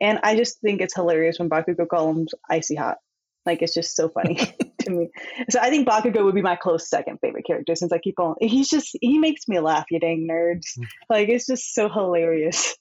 [0.00, 2.98] and I just think it's hilarious when Bakugo calls him icy hot.
[3.46, 4.36] Like it's just so funny
[4.80, 5.08] to me.
[5.48, 8.36] So I think Bakugo would be my close second favorite character since I keep on.
[8.40, 10.76] He's just he makes me laugh, you dang nerds.
[10.76, 10.84] Hmm.
[11.08, 12.76] Like it's just so hilarious.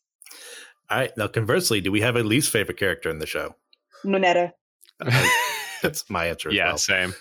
[0.89, 1.15] All right.
[1.17, 3.56] Now, conversely, do we have a least favorite character in the show?
[4.06, 4.52] Mineta.
[5.82, 6.50] That's my answer.
[6.50, 6.78] As yeah, well.
[6.78, 7.14] same.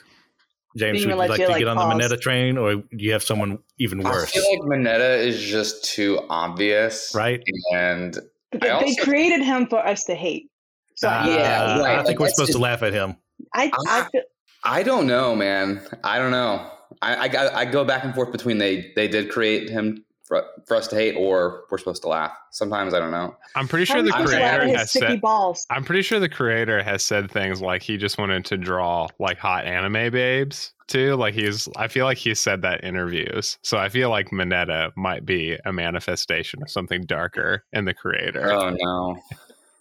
[0.76, 2.12] James, would you like like to like, get on the pause.
[2.12, 4.06] Mineta train, or do you have someone even worse?
[4.06, 4.30] I worse?
[4.32, 7.42] feel like Mineta is just too obvious, right?
[7.74, 8.16] And
[8.52, 10.50] But I they, they created him for us to hate.
[10.94, 11.98] So Ah, yeah, right.
[11.98, 13.16] I think we're That's supposed to laugh at him.
[13.54, 14.22] I I feel,
[14.64, 15.82] I don't know, man.
[16.04, 16.70] I don't know.
[17.00, 20.76] I, I I go back and forth between they they did create him for, for
[20.76, 22.32] us to hate, or we're supposed to laugh.
[22.50, 23.34] Sometimes I don't know.
[23.56, 25.20] I'm pretty sure the supposed to laugh at creator has said.
[25.20, 25.66] balls.
[25.70, 29.38] I'm pretty sure the creator has said things like he just wanted to draw like
[29.38, 31.16] hot anime babes too.
[31.16, 33.58] Like he's, I feel like he said that in interviews.
[33.62, 38.52] So I feel like Mineta might be a manifestation of something darker in the creator.
[38.52, 39.18] Oh no,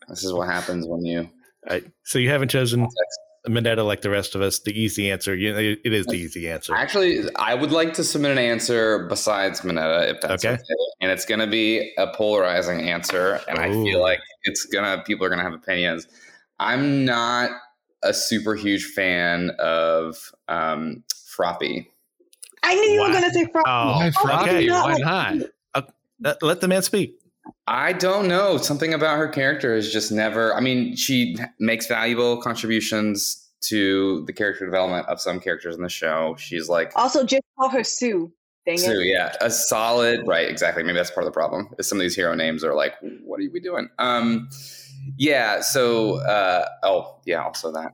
[0.07, 1.21] this is what happens when you.
[1.21, 1.29] All
[1.71, 1.83] right.
[2.03, 2.87] So you haven't chosen
[3.47, 4.59] Mineta like the rest of us.
[4.59, 5.35] The easy answer.
[5.35, 6.75] You know, it is the easy answer.
[6.75, 10.53] Actually, I would like to submit an answer besides Mineta, if that's Okay.
[10.55, 10.63] okay.
[11.01, 15.25] And it's going to be a polarizing answer, and I feel like it's gonna people
[15.25, 16.07] are gonna have opinions.
[16.59, 17.51] I'm not
[18.03, 21.03] a super huge fan of um,
[21.35, 21.87] Froppy.
[22.63, 23.07] I knew you Wow.
[23.07, 23.65] were gonna say frog.
[23.67, 24.49] Oh, Why Froppy?
[24.49, 24.69] okay.
[24.69, 25.33] Why not?
[25.73, 27.16] Uh, let the man speak.
[27.67, 28.57] I don't know.
[28.57, 30.53] Something about her character is just never.
[30.55, 35.89] I mean, she makes valuable contributions to the character development of some characters in the
[35.89, 36.35] show.
[36.39, 38.31] She's like Also, just call her Tsu.
[38.65, 39.05] Dang Sue, it.
[39.07, 40.27] yeah, a solid.
[40.27, 40.83] Right, exactly.
[40.83, 41.73] Maybe that's part of the problem.
[41.79, 43.89] Is some of these hero names are like, what are we doing?
[43.97, 44.49] Um,
[45.17, 45.61] yeah.
[45.61, 47.43] So, uh, oh, yeah.
[47.43, 47.93] Also that.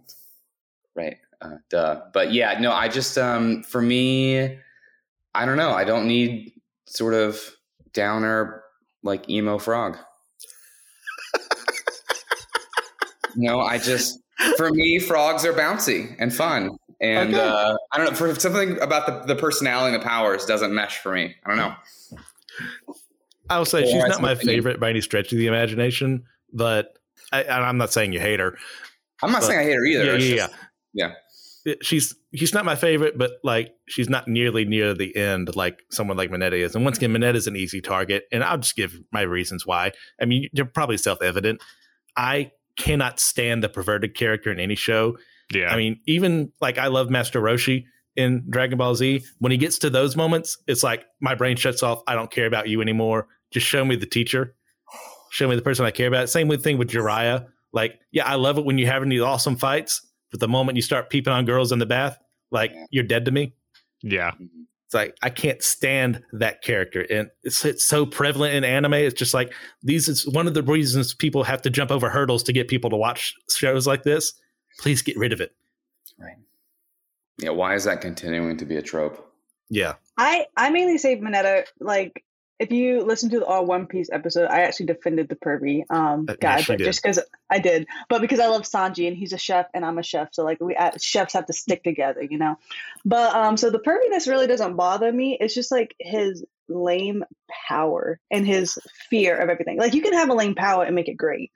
[0.95, 1.17] right?
[1.41, 2.01] Uh, duh.
[2.11, 4.57] But yeah, no, I just um, for me,
[5.35, 5.71] I don't know.
[5.71, 6.53] I don't need
[6.85, 7.39] sort of
[7.93, 8.62] downer
[9.03, 9.97] like emo frog.
[13.35, 14.19] no, I just
[14.57, 16.77] for me, frogs are bouncy and fun.
[17.01, 17.43] And Okay.
[17.43, 20.99] uh, I don't know, for something about the, the personality and the powers doesn't mesh
[20.99, 21.35] for me.
[21.45, 21.73] I don't know.
[23.49, 24.47] I will say Yeah, she's not my what I mean.
[24.47, 26.97] favorite by any stretch of the imagination, but
[27.33, 28.57] I, and I'm not saying you hate her.
[29.21, 30.05] I'm not But- saying I hate her either.
[30.05, 30.53] Yeah, yeah, just-
[30.93, 31.11] yeah.
[31.65, 35.79] It- She's she's not my favorite, but like she's not nearly near the end like
[35.91, 36.75] someone like Mineta is.
[36.75, 39.91] And once again, Mineta is an easy target, and I'll just give my reasons why.
[40.21, 41.61] I mean, you're probably self evident.
[42.17, 45.17] I cannot stand the perverted character in any show.
[45.53, 45.71] Yeah.
[45.71, 49.23] I mean, even like I love Master Roshi in Dragon Ball Z.
[49.39, 52.01] When he gets to those moments, it's like my brain shuts off.
[52.07, 53.27] I don't care about you anymore.
[53.51, 54.55] Just show me the teacher.
[55.31, 56.29] Show me the person I care about.
[56.29, 57.47] Same with thing with Jiraiya.
[57.71, 60.01] Like, yeah, I love it when you're having these awesome fights,
[60.33, 62.17] but the moment you start peeping on girls in the bath,
[62.51, 62.85] like Yeah.
[62.89, 63.53] you're dead to me.
[64.01, 64.31] yeah.
[64.31, 64.63] Mm-hmm.
[64.85, 68.93] It's like I can't stand that character, and it's it's so prevalent in anime.
[68.95, 72.43] It's just like these is one of the reasons people have to jump over hurdles
[72.43, 74.33] to get people to watch shows like this.
[74.79, 75.51] Please get rid of it.
[76.19, 76.35] Right.
[77.39, 77.51] Yeah.
[77.51, 79.31] Why is that continuing to be a trope?
[79.69, 79.93] Yeah.
[80.17, 81.65] I I mainly say Minetta.
[81.79, 82.23] Like,
[82.59, 86.25] if you listen to the all One Piece episode, I actually defended the pervy um
[86.29, 86.85] Uh, guy, yes, but did.
[86.85, 89.97] just because I did, but because I love Sanji and he's a chef and I'm
[89.97, 92.57] a chef, so like we uh, chefs have to stick together, you know.
[93.05, 95.37] But um, so the perviness really doesn't bother me.
[95.39, 97.23] It's just like his lame
[97.67, 98.77] power and his
[99.09, 99.77] fear of everything.
[99.77, 101.51] Like you can have a lame power and make it great.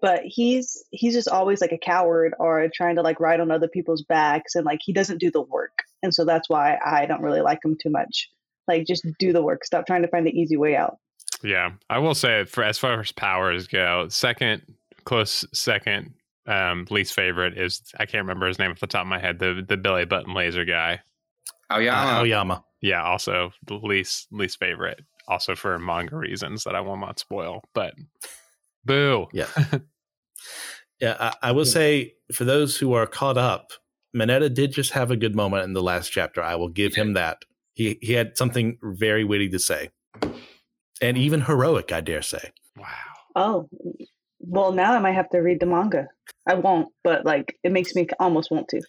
[0.00, 3.68] But he's he's just always like a coward or trying to like ride on other
[3.68, 5.78] people's backs and like he doesn't do the work.
[6.02, 8.28] And so that's why I don't really like him too much.
[8.68, 9.64] Like just do the work.
[9.64, 10.98] Stop trying to find the easy way out.
[11.42, 14.62] Yeah, I will say for as far as powers go, second
[15.04, 16.14] close second
[16.46, 19.38] um, least favorite is I can't remember his name off the top of my head.
[19.38, 21.00] The the belly button laser guy.
[21.70, 22.00] Oh yeah.
[22.00, 22.64] Uh, Aoyama.
[22.80, 25.00] Yeah, also the least least favorite.
[25.28, 27.62] Also for manga reasons that I will not spoil.
[27.74, 27.94] But
[28.84, 29.28] boo.
[29.32, 29.46] Yeah.
[31.00, 33.72] yeah, I, I will say for those who are caught up,
[34.14, 36.42] Mineta did just have a good moment in the last chapter.
[36.42, 37.44] I will give him that.
[37.74, 39.90] He he had something very witty to say,
[41.00, 42.52] and even heroic, I dare say.
[42.76, 42.86] Wow.
[43.34, 43.68] Oh,
[44.40, 46.08] well, now I might have to read the manga.
[46.46, 48.82] I won't, but like it makes me almost want to.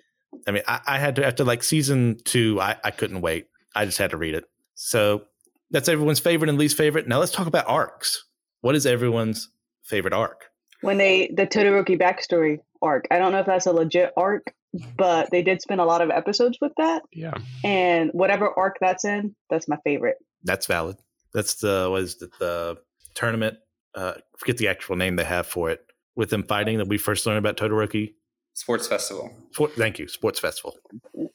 [0.48, 3.48] I mean, I, I had to after like season two, I, I couldn't wait.
[3.76, 4.46] I just had to read it.
[4.76, 5.24] So
[5.72, 7.08] that's everyone's favorite and least favorite.
[7.08, 8.26] Now let's talk about arcs.
[8.62, 9.50] What is everyone's
[9.84, 10.46] favorite arc?
[10.82, 14.54] When they the Todoroki backstory arc, I don't know if that's a legit arc,
[14.98, 17.34] but they did spend a lot of episodes with that, Yeah.
[17.64, 20.18] and whatever arc that's in, that's my favorite.
[20.44, 20.98] That's valid.
[21.34, 22.78] That's the what is it, the
[23.16, 23.58] tournament?
[23.96, 25.86] Uh, forget the actual name they have for it.
[26.16, 28.14] With them fighting that we first learned about Todoroki.
[28.56, 29.32] Sports festival.
[29.54, 30.78] For, thank you, sports festival.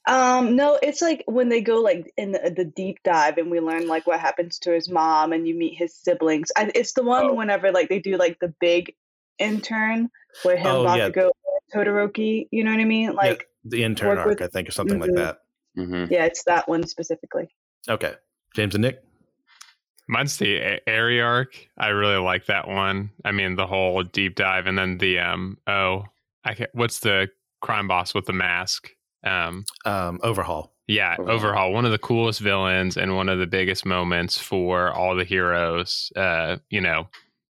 [0.07, 3.59] Um, no, it's like when they go like in the, the deep dive and we
[3.61, 6.51] learn like what happens to his mom and you meet his siblings.
[6.57, 7.35] I, it's the one Oh.
[7.35, 8.94] whenever like they do like the big
[9.38, 10.11] intern
[10.42, 11.09] where him Oh, yeah.
[11.11, 11.33] Bakugo and
[11.74, 12.48] Todoroki.
[12.50, 13.14] You know what I mean?
[13.14, 15.16] Like The intern arc, with- I think, or something like Mhm.
[15.16, 15.38] that.
[15.76, 16.12] Mm-hmm.
[16.12, 17.48] yeah, it's that one specifically.
[17.88, 18.14] Okay,
[18.54, 19.02] James and Nick.
[20.09, 21.54] Mine's the A- Eri arc.
[21.76, 23.11] I really like that one.
[23.24, 26.04] I mean, the whole deep dive, and then the um oh,
[26.44, 27.28] I can't, what's the
[27.61, 28.88] crime boss with the mask?
[29.24, 30.72] Um, Um, overhaul.
[30.87, 31.35] yeah, Overhaul.
[31.37, 31.72] overhaul.
[31.72, 36.11] One of the coolest villains and one of the biggest moments for all the heroes.
[36.16, 37.09] Uh, you know,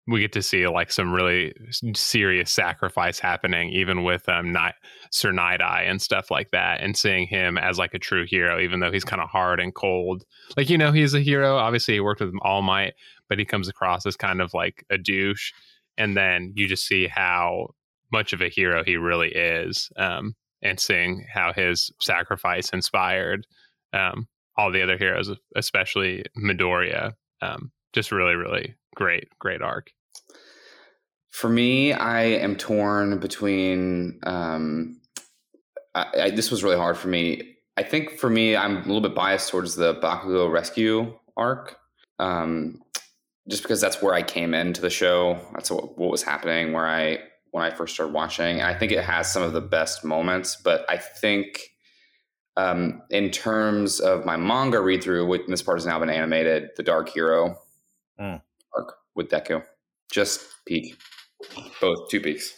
[0.10, 1.54] we get to see like some really
[1.94, 4.74] serious sacrifice happening, even with um Ni-
[5.12, 8.60] Sir Night Eye and stuff like that, and seeing him as like a true hero,
[8.60, 10.24] even though he's kind of hard and cold.
[10.58, 11.58] Like you know, he's a hero.
[11.58, 12.94] Obviously, he worked with All Might,
[13.28, 15.52] but he comes across as kind of like a douche.
[15.98, 17.74] And then you just see how
[18.12, 23.46] much of a hero he really is, um, and seeing how his sacrifice inspired
[23.94, 27.14] um, all the other heroes, especially Midoriya.
[27.42, 29.92] Um, just really, really great, great arc.
[31.32, 34.20] For me, I am torn between.
[34.24, 35.00] Um,
[35.96, 37.56] I, I, this was really hard for me.
[37.78, 41.78] I think for me, I'm a little bit biased towards the Bakugo rescue arc,
[42.20, 42.82] um,
[43.48, 45.40] just because that's where I came into the show.
[45.54, 47.20] That's what, what was happening where I
[47.52, 48.60] when I first started watching.
[48.60, 51.62] And I think it has some of the best moments, but I think.
[52.58, 56.84] Um, in terms of my manga read through, this part has now been animated, the
[56.84, 57.56] Dark Hero
[58.20, 58.42] Mm.
[58.76, 59.64] arc with Deku,
[60.12, 60.98] just peak,
[61.82, 62.54] both two peaks.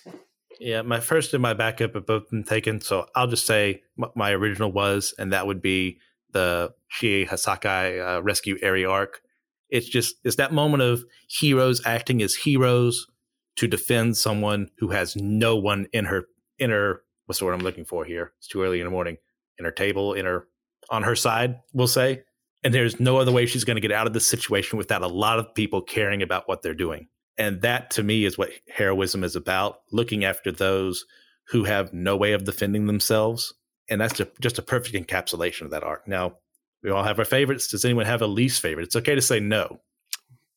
[0.59, 3.81] Yeah, my first and my backup have both been taken, so I'll just say
[4.15, 5.99] my original was, and that would be
[6.31, 9.21] the Shie Hassaikai uh, rescue Eri arc.
[9.69, 13.07] It's just it's that moment of heroes acting as heroes
[13.55, 16.25] to defend someone who has no one in her
[16.59, 18.33] inner what's the word I'm looking for here?
[18.39, 19.15] It's too early in the morning.
[19.57, 20.47] In her table, in her
[20.89, 22.23] on her side, we'll say.
[22.61, 25.07] And there's no other way she's going to get out of this situation without a
[25.07, 27.07] lot of people caring about what they're doing.
[27.37, 31.05] And that to me is what heroism is about looking after those
[31.47, 33.53] who have no way of defending themselves.
[33.89, 36.07] And that's just a perfect encapsulation of that arc.
[36.07, 36.37] Now,
[36.83, 37.67] we all have our favorites.
[37.67, 38.83] Does anyone have a least favorite?
[38.83, 39.81] It's okay to say no.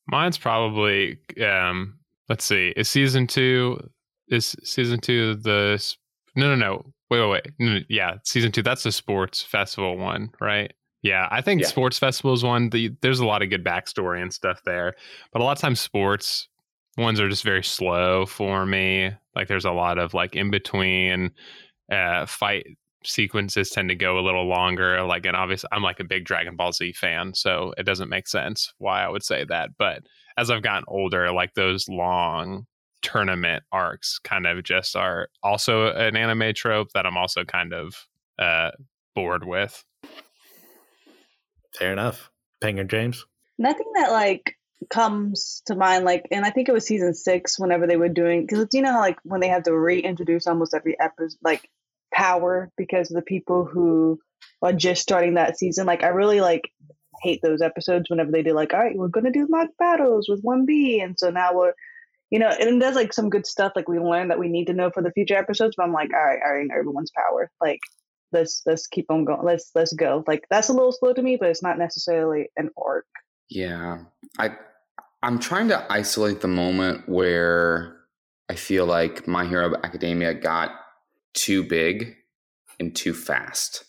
[0.07, 1.99] Mine's probably, um,
[2.29, 3.91] let's see, is season two,
[4.29, 5.83] is season two the,
[6.37, 7.47] no, no, no, wait, wait, wait.
[7.59, 10.73] No, yeah, season two, that's the sports festival one, right?
[11.03, 11.69] Yeah, I think yeah.
[11.69, 12.71] sports festivals one.
[12.71, 14.95] The, there's a lot of good backstory and stuff there,
[15.33, 16.49] but a lot of times sports
[16.97, 19.13] ones are just very slow for me.
[19.35, 21.33] Like there's a lot of like in between
[21.91, 22.67] uh, fight
[23.05, 25.03] sequences tend to go a little longer.
[25.03, 28.27] Like, and obviously, I'm like a big Dragon Ball Z fan, so it doesn't make
[28.27, 29.71] sense why I would say that.
[29.79, 30.03] But
[30.37, 32.67] as I've gotten older, like those long
[33.03, 38.07] tournament arcs kind of just are also an anime trope that I'm also kind of
[38.39, 38.71] uh,
[39.15, 39.85] bored with.
[41.79, 42.31] Fair enough.
[42.61, 43.27] Penguin James?
[43.59, 44.57] Nothing that like
[44.91, 48.47] comes to mind like and i think it was season six whenever they were doing
[48.47, 51.69] because you know how like when they have to reintroduce almost every episode like
[52.13, 54.19] power because of the people who
[54.63, 56.71] are just starting that season like i really like
[57.23, 60.43] hate those episodes whenever they do like all right we're gonna do mock battles with
[60.43, 61.73] 1b and so now we're
[62.31, 64.75] you know and there's like some good stuff like we learn that we need to
[64.75, 67.51] know for the future episodes but i'm like all right i already know everyone's power
[67.61, 67.81] like
[68.35, 69.43] let's let's keep on going.
[69.43, 70.23] Let's let's go.
[70.27, 73.07] Like that's a little slow to me, but it's not necessarily an arc.
[73.49, 74.01] Yeah,
[74.39, 74.57] I
[75.25, 77.97] I'm trying to isolate the moment where
[78.51, 80.73] I feel like My Hero Academia got
[81.33, 82.15] too big
[82.79, 83.85] and too fast.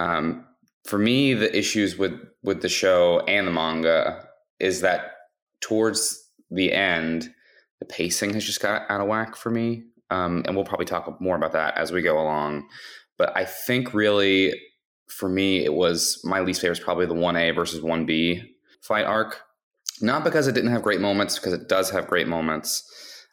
[0.00, 0.44] Um,
[0.84, 4.26] for me, the issues with with the show and the manga
[4.58, 5.12] is that
[5.60, 6.20] towards
[6.50, 7.32] the end,
[7.78, 9.84] the pacing has just got out of whack for me.
[10.10, 12.66] Um, and we'll probably talk more about that as we go along.
[13.18, 14.52] But I think really
[15.06, 18.42] for me, it was my least favorite is probably the 1A versus 1B
[18.80, 19.42] fight arc.
[20.02, 22.86] Not because it didn't have great moments, because it does have great moments.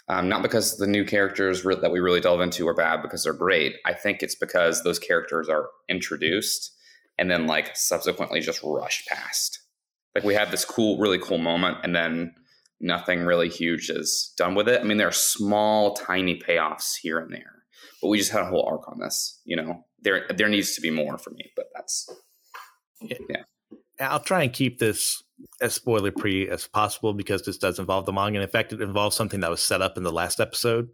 [0.09, 3.23] Um, not because the new characters re- that we really delve into are bad, because
[3.23, 3.75] they're great.
[3.85, 6.73] I think it's because those characters are introduced
[7.19, 9.59] and then like subsequently just rushed past.
[10.15, 12.33] Like we have this cool, really cool moment, and then
[12.79, 14.79] nothing really huge is done with it.
[14.79, 17.57] I mean, there are small, tiny payoffs here and there
[18.01, 19.41] but we just had a whole arc on this.
[19.45, 22.09] You know, there there needs to be more for me, but that's
[23.01, 23.17] yeah.
[23.29, 23.43] yeah.
[23.99, 25.23] I'll try and keep this
[25.61, 28.37] as spoiler free as possible because this does involve the manga.
[28.39, 30.89] And in fact, it involves something that was set up in the last episode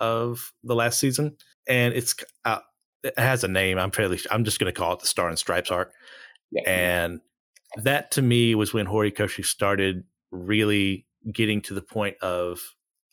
[0.00, 1.36] of the last season,
[1.68, 2.60] and it's uh,
[3.02, 3.78] it has a name.
[3.78, 4.20] I'm fairly.
[4.30, 5.92] I'm just going to call it the Star and Stripes arc.
[6.50, 6.62] Yeah.
[6.66, 7.20] And
[7.76, 12.60] that to me was when Horikoshi started really getting to the point of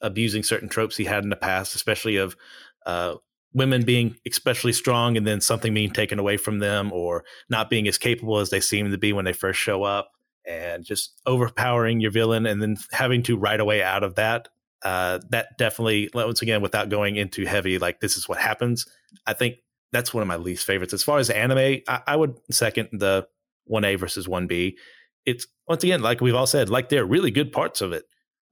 [0.01, 2.35] abusing certain tropes he had in the past, especially of
[2.85, 3.15] uh,
[3.53, 7.87] women being especially strong and then something being taken away from them or not being
[7.87, 10.11] as capable as they seem to be when they first show up
[10.47, 14.47] and just overpowering your villain and then having to right away out of that
[14.83, 18.85] uh, that definitely once again without going into heavy like this is what happens
[19.25, 19.55] i think
[19.91, 23.27] that's one of my least favorites as far as anime I, I would second the
[23.71, 24.75] 1a versus 1b
[25.25, 28.05] it's once again like we've all said like they're really good parts of it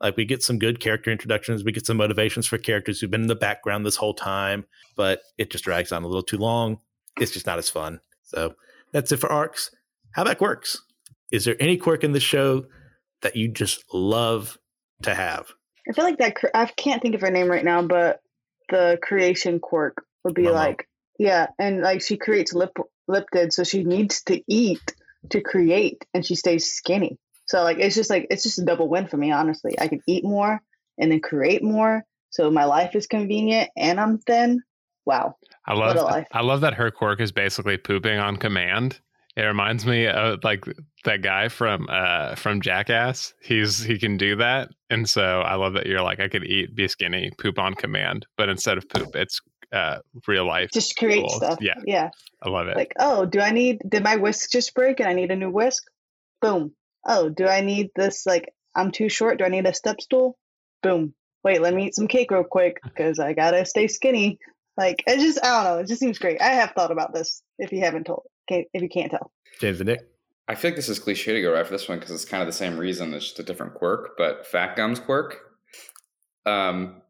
[0.04, 3.22] like we get some good character introductions, we get some motivations for characters who've been
[3.22, 4.66] in the background this whole time,
[4.98, 6.80] but it just drags on a little too long.
[7.20, 8.02] It's just not as fun.
[8.24, 8.56] So
[8.92, 9.72] that's it for arcs.
[10.12, 10.84] How about quirks?
[11.34, 12.68] Is there any quirk in the show
[13.24, 14.60] that you just love
[15.02, 15.52] to have?
[15.90, 18.22] I feel like that I can't think of her name right now, but
[18.70, 22.78] the creation quirk would be like yeah, and like she creates lip
[23.10, 24.96] lipid, so she needs to eat
[25.32, 27.18] to create, and she stays skinny.
[27.46, 29.76] So like it's just like it's just a double win for me, honestly.
[29.80, 30.62] I can eat more
[31.00, 32.04] and then create more.
[32.30, 34.62] So my life is convenient and I'm thin.
[35.06, 35.36] Wow.
[35.66, 39.00] I love I love that her quirk is basically pooping on command.
[39.36, 40.64] It reminds me of like
[41.06, 43.34] that guy from uh from Jackass.
[43.42, 44.70] He's he can do that.
[44.90, 48.26] And so I love that you're like I could eat, be skinny, poop on command,
[48.38, 50.70] but instead of poop, it's uh real life.
[50.74, 51.58] Just create stuff.
[51.62, 51.76] Yeah.
[51.86, 52.10] Yeah.
[52.44, 52.78] I love it.
[52.78, 55.50] Like, oh, do I need did my whisk just break and I need a new
[55.50, 55.84] whisk?
[56.42, 56.74] Boom
[57.06, 58.26] oh, do I need this?
[58.26, 59.40] Like, I'm too short.
[59.40, 60.38] Do I need a step stool?
[60.82, 61.14] Boom.
[61.44, 64.40] Wait, let me eat some cake real quick because I gotta stay skinny.
[64.78, 65.80] Like, it just, I don't know.
[65.80, 66.42] It just seems great.
[66.42, 67.42] I have thought about this.
[67.60, 70.02] If you haven't told, if you can't tell, James and Nick.
[70.48, 72.42] I feel like this is cliche to go right for this one because it's kind
[72.42, 73.14] of the same reason.
[73.14, 74.18] It's just a different quirk.
[74.18, 75.38] But Fat Gum's quirk
[76.46, 77.02] um,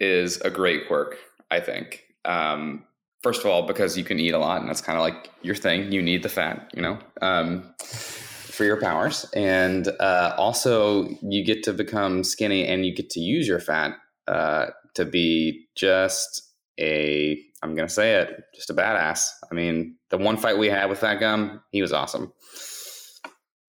[0.00, 1.16] is a great quirk.
[1.50, 2.04] I think.
[2.24, 2.84] Um,
[3.22, 5.54] first of all, because you can eat a lot, and that's kind of like your
[5.54, 5.92] thing.
[5.92, 6.98] You need the fat, you know.
[7.22, 13.08] Um, for your powers, and uh, also you get to become skinny and you get
[13.10, 13.96] to use your fat
[14.28, 16.42] uh, to be just
[16.78, 19.26] a I'm gonna say it, just a badass.
[19.50, 22.32] I mean, the one fight we had with Fat Gum, he was awesome.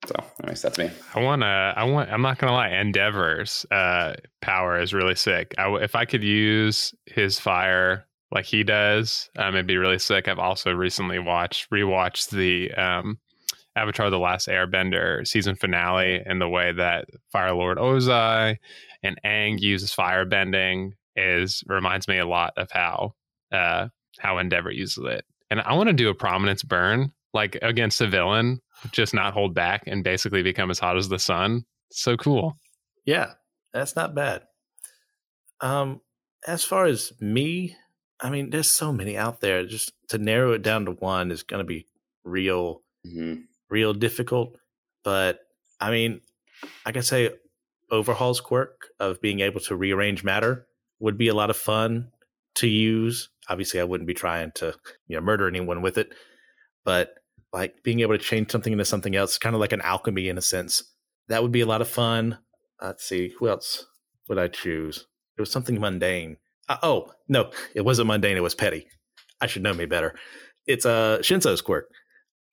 [0.08, 0.90] So, anyways, that's me.
[1.14, 1.74] I want to.
[1.76, 2.10] I want.
[2.12, 2.70] I'm not gonna lie.
[2.70, 5.54] Endeavor's uh, power is really sick.
[5.58, 10.28] I, if I could use his fire like he does, um, it'd be really sick.
[10.28, 13.20] I've also recently watched rewatched the um,
[13.76, 18.58] Avatar: The Last Airbender season finale, and the way that Fire Lord Ozai
[19.04, 23.14] and Aang uses fire bending is reminds me a lot of how
[23.52, 23.88] uh,
[24.20, 25.26] how Endeavor uses it.
[25.50, 28.60] And I want to do a prominence burn like against a villain
[28.92, 31.66] just not hold back and basically become as hot as the sun.
[31.92, 32.58] So cool.
[33.06, 33.34] Yeah,
[33.74, 34.44] that's not bad.
[35.60, 36.02] Um,
[36.48, 37.76] as far as me,
[38.20, 39.66] I mean, there's so many out there.
[39.66, 41.88] Just to narrow it down to one is going to be
[42.24, 43.42] real, Mm-hmm.
[43.70, 44.58] real difficult.
[45.04, 45.40] But
[45.80, 46.22] I mean,
[46.86, 47.32] I can say
[47.90, 50.68] Overhaul's quirk of being able to rearrange matter
[51.00, 52.12] would be a lot of fun
[52.56, 53.30] to use.
[53.50, 54.76] Obviously, I wouldn't be trying to
[55.08, 56.14] you know murder anyone with it,
[56.86, 57.16] but
[57.54, 60.38] like being able to change something into something else, kind of like an alchemy in
[60.38, 60.84] a sense.
[61.28, 62.38] That would be a lot of fun.
[62.82, 63.86] Let's see, who else
[64.28, 65.06] would I choose?
[65.38, 66.38] It was something mundane.
[66.70, 68.38] Uh, oh no, it wasn't mundane.
[68.38, 68.88] It was petty.
[69.40, 70.16] I should know me better.
[70.68, 71.90] It's a uh, quirk.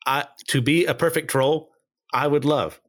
[0.07, 1.71] I to be a perfect troll.
[2.13, 2.81] I would love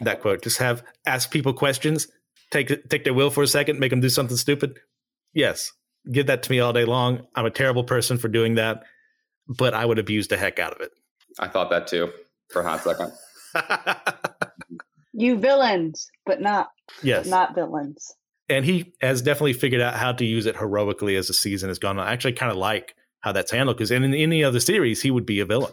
[0.00, 0.42] that quote.
[0.42, 2.08] Just have ask people questions,
[2.50, 4.78] take take their will for a second, make them do something stupid.
[5.32, 5.72] Yes,
[6.10, 7.26] give that to me all day long.
[7.34, 8.82] I'm a terrible person for doing that,
[9.48, 10.90] but I would abuse the heck out of it.
[11.38, 12.12] I thought that too
[12.50, 13.12] for a hot second.
[15.18, 16.68] You villains, but not
[17.02, 18.14] yes, not villains.
[18.50, 21.78] and he has definitely figured out how to use it heroically as the season has
[21.78, 22.06] gone on.
[22.06, 25.24] I actually kind of like how that's handled because in any other series he would
[25.24, 25.72] be a villain.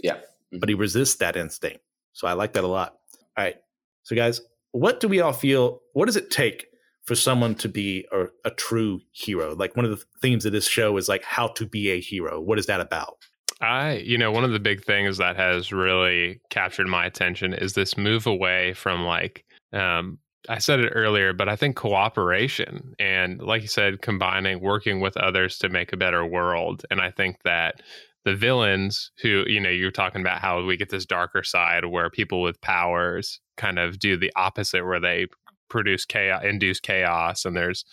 [0.00, 0.18] Yeah.
[0.52, 1.80] but he resists that instinct.
[2.12, 2.94] So I like that a lot.
[3.36, 3.56] All right,
[4.04, 5.80] so guys, what do we all feel?
[5.92, 6.66] What does it take
[7.04, 9.54] for someone to be a, a true hero?
[9.54, 12.40] Like one of the themes of this show is like how to be a hero.
[12.40, 13.18] What is that about?
[13.60, 17.74] I, you know, one of the big things that has really captured my attention is
[17.74, 23.40] this move away from like, um, I said it earlier, but I think cooperation and,
[23.40, 26.84] like you said, combining, working with others to make a better world.
[26.90, 27.80] And I think that
[28.26, 32.10] the villains who, you know, you're talking about how we get this darker side where
[32.10, 35.28] people with powers kind of do the opposite, where they
[35.74, 37.84] produce chaos, induce chaos, and there's,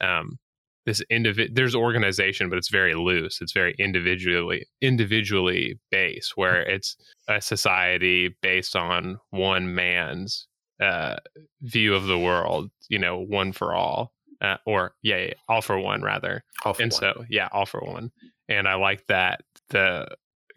[0.00, 0.38] um,
[0.86, 6.96] this individ there's organization but it's very loose it's very individually individually based where it's
[7.28, 10.46] a society based on one man's
[10.80, 11.16] uh,
[11.60, 15.78] view of the world you know one for all uh, or yeah, yeah all for
[15.78, 16.44] one rather.
[16.64, 17.00] All for and one.
[17.00, 18.10] so yeah all for one.
[18.48, 20.08] And i like that the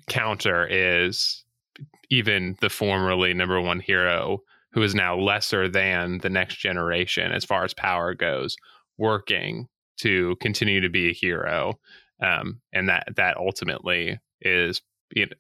[0.08, 1.44] counter is
[2.10, 4.40] even the formerly number one hero
[4.74, 8.56] who is now lesser than the next generation as far as power goes
[8.98, 9.68] working
[9.98, 11.74] to continue to be a hero
[12.22, 14.82] um, and that that ultimately is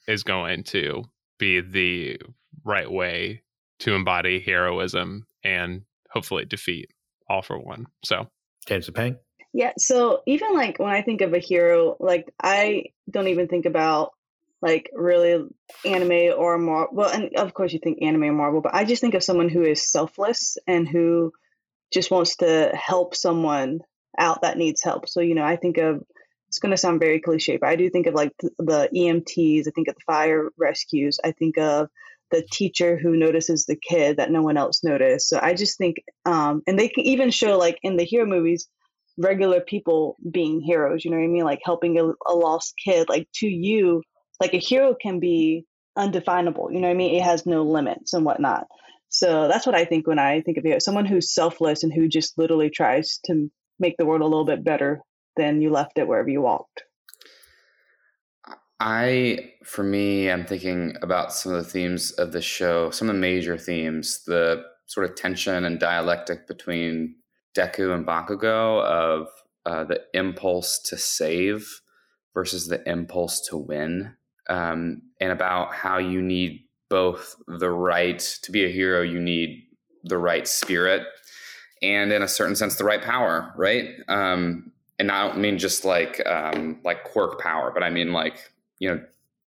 [0.08, 1.04] is going to
[1.40, 2.20] be the
[2.66, 3.42] right way
[3.80, 6.90] to embody heroism and hopefully defeat
[7.30, 8.28] all for one so
[8.68, 9.18] James and Payne.
[9.54, 13.66] Yeah, so even like when I think of a hero, like I don't even think
[13.66, 14.12] about
[14.62, 15.43] like really
[15.86, 16.95] anime or Marvel.
[16.95, 19.49] Well, and of course you think anime or Marvel, but I just think of someone
[19.49, 21.32] who is selfless and who
[21.91, 23.80] just wants to help someone
[24.18, 25.09] out that needs help.
[25.09, 26.03] So you know, I think of
[26.51, 29.68] it's going to sound very cliche, but I do think of like the EMTs.
[29.68, 31.18] I think of the fire rescues.
[31.24, 31.88] I think of
[32.30, 35.30] the teacher who notices the kid that no one else noticed.
[35.30, 38.68] So I just think, um, and they can even show like in the hero movies,
[39.18, 41.05] regular people being heroes.
[41.05, 41.45] You know what I mean?
[41.45, 43.07] Like helping a, a lost kid.
[43.07, 44.01] Like to you,
[44.42, 45.66] like a hero can be
[45.96, 46.72] undefinable.
[46.72, 47.16] You know what I mean?
[47.16, 48.68] It has no limits and whatnot.
[49.10, 50.80] So that's what I think when I think of hero.
[50.80, 54.64] Someone who's selfless and who just literally tries to make the world a little bit
[54.64, 55.02] better
[55.38, 56.84] than you left it wherever you walked.
[58.80, 63.16] I, for me, I'm thinking about some of the themes of the show, some of
[63.16, 67.16] the major themes, the sort of tension and dialectic between
[67.56, 69.28] Deku and Bakugo of
[69.68, 71.70] uh, the impulse to save
[72.34, 74.16] versus the impulse to win,
[74.50, 79.64] um, and about how you need both the right to be a hero, you need
[80.04, 81.04] the right spirit,
[81.82, 83.89] and in a certain sense, the right power, right?
[84.08, 88.52] Um, and I don't mean just like um, like quirk power, but I mean like
[88.80, 89.02] you know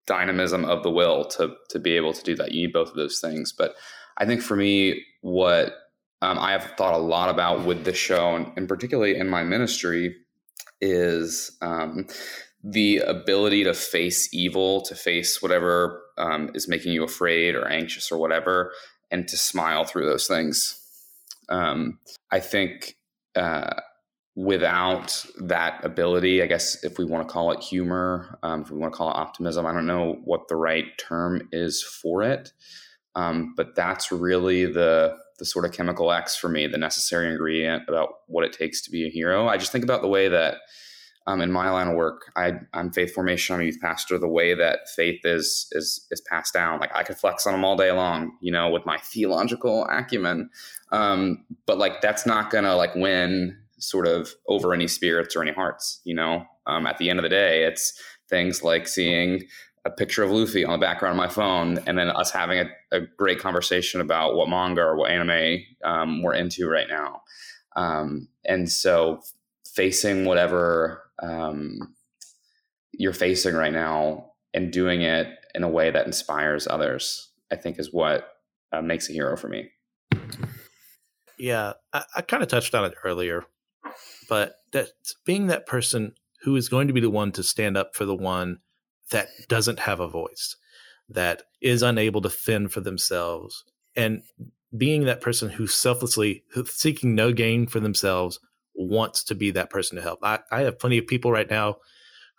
[0.08, 2.52] dynamism of the will to to be able to do that.
[2.52, 3.52] You need both of those things.
[3.52, 3.76] But
[4.18, 5.74] I think for me, what
[6.22, 9.44] um, I have thought a lot about with this show, and, and particularly in my
[9.44, 10.16] ministry,
[10.80, 12.08] is um,
[12.64, 18.12] the ability to face evil, to face whatever um, is making you afraid or anxious
[18.12, 18.72] or whatever,
[19.10, 20.80] and to smile through those things.
[21.50, 22.00] Um,
[22.32, 22.96] I think.
[23.36, 23.80] Uh,
[24.36, 28.78] without that ability, I guess if we want to call it humor, um, if we
[28.78, 32.54] want to call it optimism, I don't know what the right term is for it.
[33.16, 37.84] Um, but that's really the the sort of chemical X for me, the necessary ingredient
[37.90, 39.48] about what it takes to be a hero.
[39.48, 40.58] I just think about the way that
[41.28, 43.54] um, in my line of work, I, am faith formation.
[43.54, 44.18] I'm a youth pastor.
[44.18, 47.64] The way that faith is is is passed down, like I could flex on them
[47.64, 50.50] all day long, you know, with my theological acumen.
[50.92, 55.52] Um, but like that's not gonna like win sort of over any spirits or any
[55.52, 56.02] hearts.
[56.06, 57.94] You know, um, at the end of the day, it's
[58.28, 59.44] things like seeing
[59.86, 62.66] a picture of Luffy on the background of my phone, and then us having a,
[62.92, 67.22] a great conversation about what manga or what anime um, we're into right now.
[67.76, 69.22] Um, and so,
[69.66, 71.96] facing whatever um,
[72.92, 77.80] you're facing right now and doing it in a way that inspires others, I think
[77.80, 78.28] is what
[78.72, 79.70] uh, makes a hero for me.
[81.38, 83.46] Yeah, I, I kind of touched on it earlier,
[84.30, 84.90] but that
[85.26, 86.14] being that person
[86.44, 88.60] who is going to be the one to stand up for the one
[89.12, 90.56] that doesn't have a voice,
[91.10, 93.64] that is unable to fend for themselves,
[93.96, 94.24] and
[94.76, 98.40] being that person who selflessly seeking no gain for themselves
[98.76, 100.20] wants to be that person to help.
[100.24, 101.78] I, I have plenty of people right now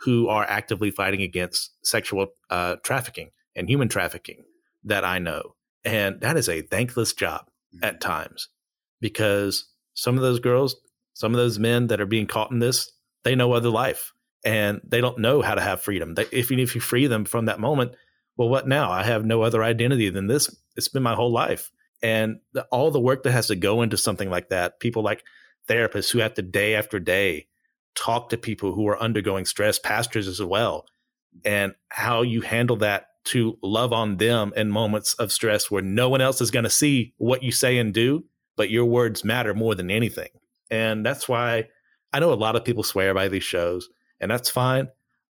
[0.00, 4.44] who are actively fighting against sexual uh, trafficking and human trafficking
[4.84, 5.54] that I know.
[5.84, 7.42] And that is a thankless job
[7.74, 7.84] mm-hmm.
[7.84, 8.48] at times
[9.00, 10.76] because some of those girls,
[11.14, 12.90] some of those men that are being caught in this,
[13.24, 14.12] they know other life
[14.44, 16.14] and they don't know how to have freedom.
[16.14, 17.92] They, if, if you free them from that moment,
[18.36, 18.90] well, what now?
[18.90, 20.54] I have no other identity than this.
[20.76, 21.70] It's been my whole life.
[22.02, 25.22] And the, all the work that has to go into something like that, people like
[25.72, 27.46] therapists who have to day after day
[27.94, 30.86] talk to people who are undergoing stress, pastors as well,
[31.44, 36.08] and how you handle that to love on them in moments of stress where no
[36.08, 38.24] one else is going to see what you say and do,
[38.56, 40.28] but your words matter more than anything.
[40.70, 41.68] And that's why
[42.12, 43.88] I know a lot of people swear by these shows,
[44.20, 44.88] and that's fine.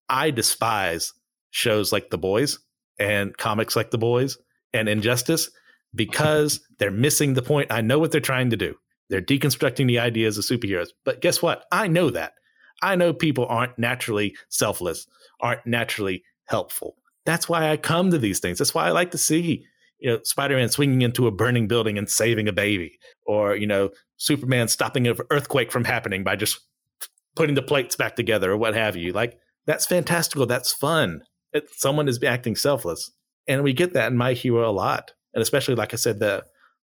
[0.08, 1.12] I despise
[1.50, 2.58] shows like The Boys
[2.98, 4.38] and comics like The Boys
[4.72, 5.50] and Injustice
[5.94, 7.70] because they're missing the point.
[7.70, 8.76] I know what they're trying to do.
[9.12, 10.88] They're deconstructing the ideas of superheroes.
[11.04, 11.66] But guess what?
[11.70, 12.32] I know that.
[12.80, 15.06] I know people aren't naturally selfless,
[15.38, 16.96] aren't naturally helpful.
[17.26, 18.56] That's why I come to these things.
[18.56, 19.66] That's why I like to see,
[19.98, 23.90] you know, Spider-Man swinging into a burning building and saving a baby, or you know,
[24.16, 26.58] Superman stopping an earthquake from happening by just
[27.36, 29.12] putting the plates back together or what have you.
[29.12, 30.46] Like that's fantastical.
[30.46, 31.20] That's fun.
[31.52, 33.10] It, someone is acting selfless,
[33.46, 36.44] and we get that in My Hero a lot, and especially like I said, the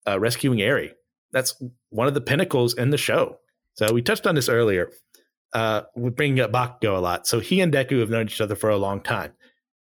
[0.04, 0.94] uh, rescuing Eri
[1.32, 1.60] that's
[1.90, 3.38] one of the pinnacles in the show.
[3.74, 4.90] So we touched on this earlier.
[5.52, 7.26] Uh, we're bringing up Bakugo a lot.
[7.26, 9.32] So he and Deku have known each other for a long time,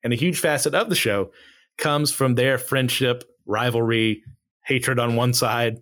[0.04, 1.32] and a huge facet of the show
[1.78, 4.24] comes from their friendship, rivalry,
[4.66, 5.82] hatred on one side,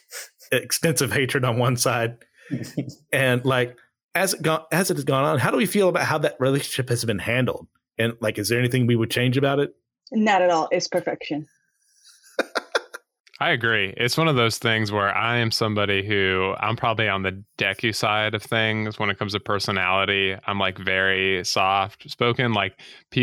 [0.52, 2.18] extensive hatred on one side,
[3.12, 3.76] and like
[4.14, 6.36] as it gone as it has gone on, how do we feel about how that
[6.38, 7.66] relationship has been handled?
[7.98, 9.74] And like, is there anything we would change about it?
[10.12, 10.68] Not at all.
[10.70, 11.46] It's perfection.
[13.40, 13.94] I agree.
[13.96, 17.94] It's one of those things where I am somebody who I'm probably on the Deku
[17.94, 20.34] side of things when it comes to personality.
[20.46, 22.52] I'm like very soft spoken.
[22.52, 22.80] Like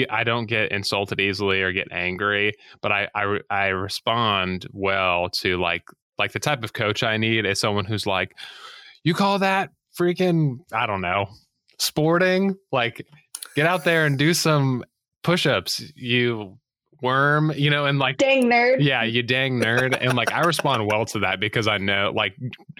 [0.09, 5.57] I don't get insulted easily or get angry, but I, I I respond well to
[5.59, 5.83] like
[6.17, 8.31] like the type of coach I need is someone who's like,
[9.03, 11.25] you call that freaking I don't know
[11.77, 12.55] sporting?
[12.71, 13.05] Like
[13.57, 14.85] get out there and do some
[15.23, 15.83] push-ups.
[15.93, 16.57] You
[17.01, 18.77] worm, you know, and like dang nerd.
[18.79, 19.97] Yeah, you dang nerd.
[19.99, 22.35] and like I respond well to that because I know like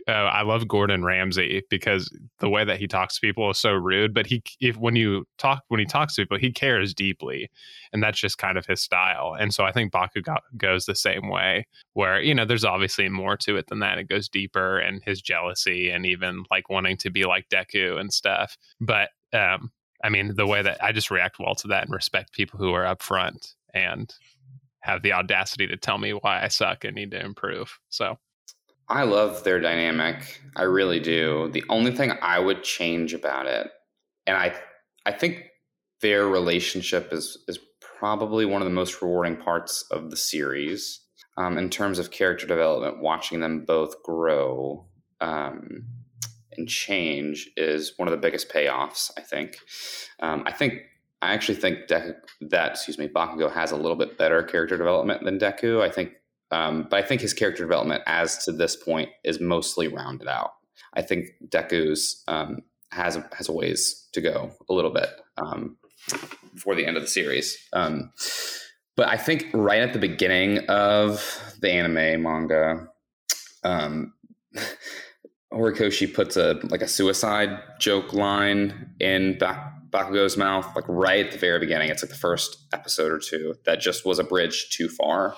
[0.08, 2.10] uh, I love Gordon Ramsay because
[2.40, 5.26] the way that he talks to people is so rude, but he if when you
[5.38, 7.50] talk when he talks to people, he cares deeply.
[7.94, 9.36] And that's just kind of his style.
[9.40, 10.22] And so I think Baku
[10.58, 13.98] goes the same way where, you know, there's obviously more to it than that.
[13.98, 18.12] It goes deeper and his jealousy and even like wanting to be like Deku and
[18.12, 18.58] stuff.
[18.82, 19.72] But um
[20.04, 22.74] I mean, the way that I just react well to that and respect people who
[22.74, 24.12] are upfront and
[24.80, 27.78] have the audacity to tell me why I suck and need to improve.
[27.90, 28.18] So
[28.88, 30.42] I love their dynamic.
[30.56, 31.50] I really do.
[31.52, 33.70] The only thing I would change about it,
[34.26, 34.56] and I
[35.06, 35.46] I think
[36.02, 37.60] their relationship is is
[38.00, 41.02] probably one of the most rewarding parts of the series
[41.38, 43.02] um, in terms of character development.
[43.02, 44.86] Watching them both grow
[45.20, 45.86] um,
[46.56, 49.10] and change is one of the biggest payoffs.
[49.18, 49.58] I think.
[50.20, 50.84] Um, I think
[51.26, 55.40] I actually think that excuse me, Bakugo has a little bit better character development than
[55.40, 55.82] Deku.
[55.82, 56.12] I think,
[56.52, 60.52] um, but I think his character development as to this point is mostly rounded out.
[60.94, 62.60] I think Deku's um,
[62.92, 65.78] has has a ways to go a little bit um,
[66.54, 67.58] before the end of the series.
[67.74, 68.12] Um,
[68.96, 72.88] but I think right at the beginning of the anime manga,
[73.64, 74.14] um,
[75.54, 81.32] Horikoshi puts a like a suicide joke line in Bak- Bakugo's mouth, like right at
[81.32, 81.90] the very beginning.
[81.90, 85.36] It's like the first episode or two that just was a bridge too far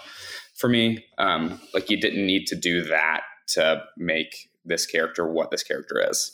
[0.55, 1.05] for me.
[1.18, 6.03] Um, like you didn't need to do that to make this character what this character
[6.10, 6.34] is.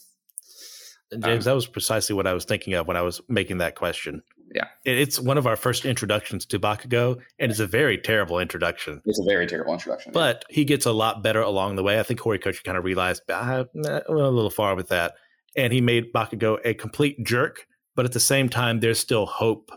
[1.11, 3.59] And James, um, that was precisely what I was thinking of when I was making
[3.59, 4.23] that question.
[4.55, 4.67] Yeah.
[4.85, 9.01] It's one of our first introductions to Bakugo, and it's a very terrible introduction.
[9.05, 10.11] It's a very terrible introduction.
[10.11, 11.99] But he gets a lot better along the way.
[11.99, 15.15] I think Horikoshi kind of realized, I went a little far with that.
[15.55, 17.67] And he made Bakugo a complete jerk.
[17.95, 19.71] But at the same time, there's still hope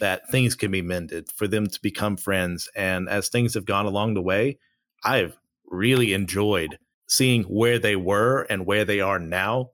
[0.00, 2.68] that things can be mended for them to become friends.
[2.76, 4.58] And as things have gone along the way,
[5.04, 9.70] I've really enjoyed seeing where they were and where they are now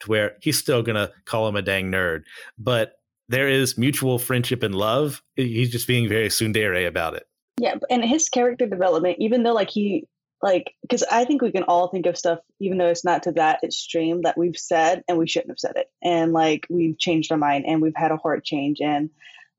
[0.00, 2.22] to where he's still going to call him a dang nerd.
[2.58, 2.94] But
[3.28, 5.22] there is mutual friendship and love.
[5.36, 7.24] He's just being very tsundere about it.
[7.60, 10.06] Yeah, and his character development, even though like he
[10.42, 13.32] like because I think we can all think of stuff, even though it's not to
[13.32, 17.32] that extreme that we've said and we shouldn't have said it, and like we've changed
[17.32, 19.10] our mind and we've had a heart change, and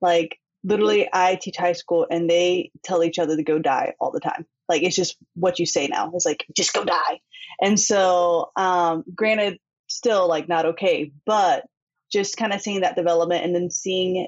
[0.01, 4.11] like literally, I teach high school and they tell each other to go die all
[4.11, 4.45] the time.
[4.67, 6.11] Like it's just what you say now.
[6.13, 7.19] It's like just go die,
[7.61, 11.65] and so um, granted, still like not okay, but
[12.11, 14.27] just kind of seeing that development and then seeing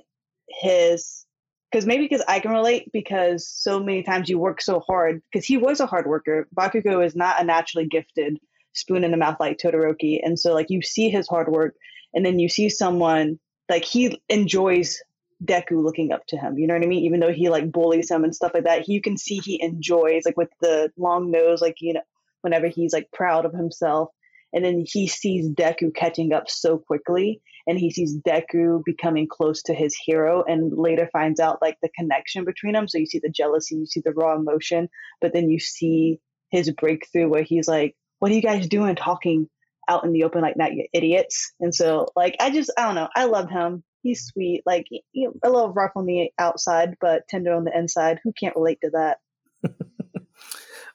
[0.49, 1.26] his
[1.72, 5.46] because maybe because I can relate because so many times you work so hard because
[5.46, 6.48] he was a hard worker.
[6.56, 8.40] Bakugo is not a naturally gifted
[8.74, 11.76] spoon in the mouth like Todoroki, and so like you see his hard work,
[12.14, 15.02] and then you see someone like he enjoys
[15.44, 16.58] Deku looking up to him.
[16.58, 17.06] You know what I mean?
[17.06, 20.24] Even though he like bullies him and stuff like that, you can see he enjoys
[20.26, 22.02] like with the long nose, like you know,
[22.42, 24.10] whenever he's like proud of himself,
[24.54, 29.62] and then he sees Deku catching up so quickly and he sees Deku becoming close
[29.64, 32.88] to his hero and later finds out like the connection between them.
[32.88, 34.89] So you see the jealousy, you see the raw emotion,
[35.20, 39.49] but then you see his breakthrough where he's like, What are you guys doing talking
[39.88, 41.53] out in the open like that, you idiots?
[41.59, 43.84] And so like I just I don't know, I love him.
[44.03, 47.78] He's sweet, like you know, a little rough on the outside, but tender on the
[47.78, 48.20] inside.
[48.24, 49.20] Who can't relate to that?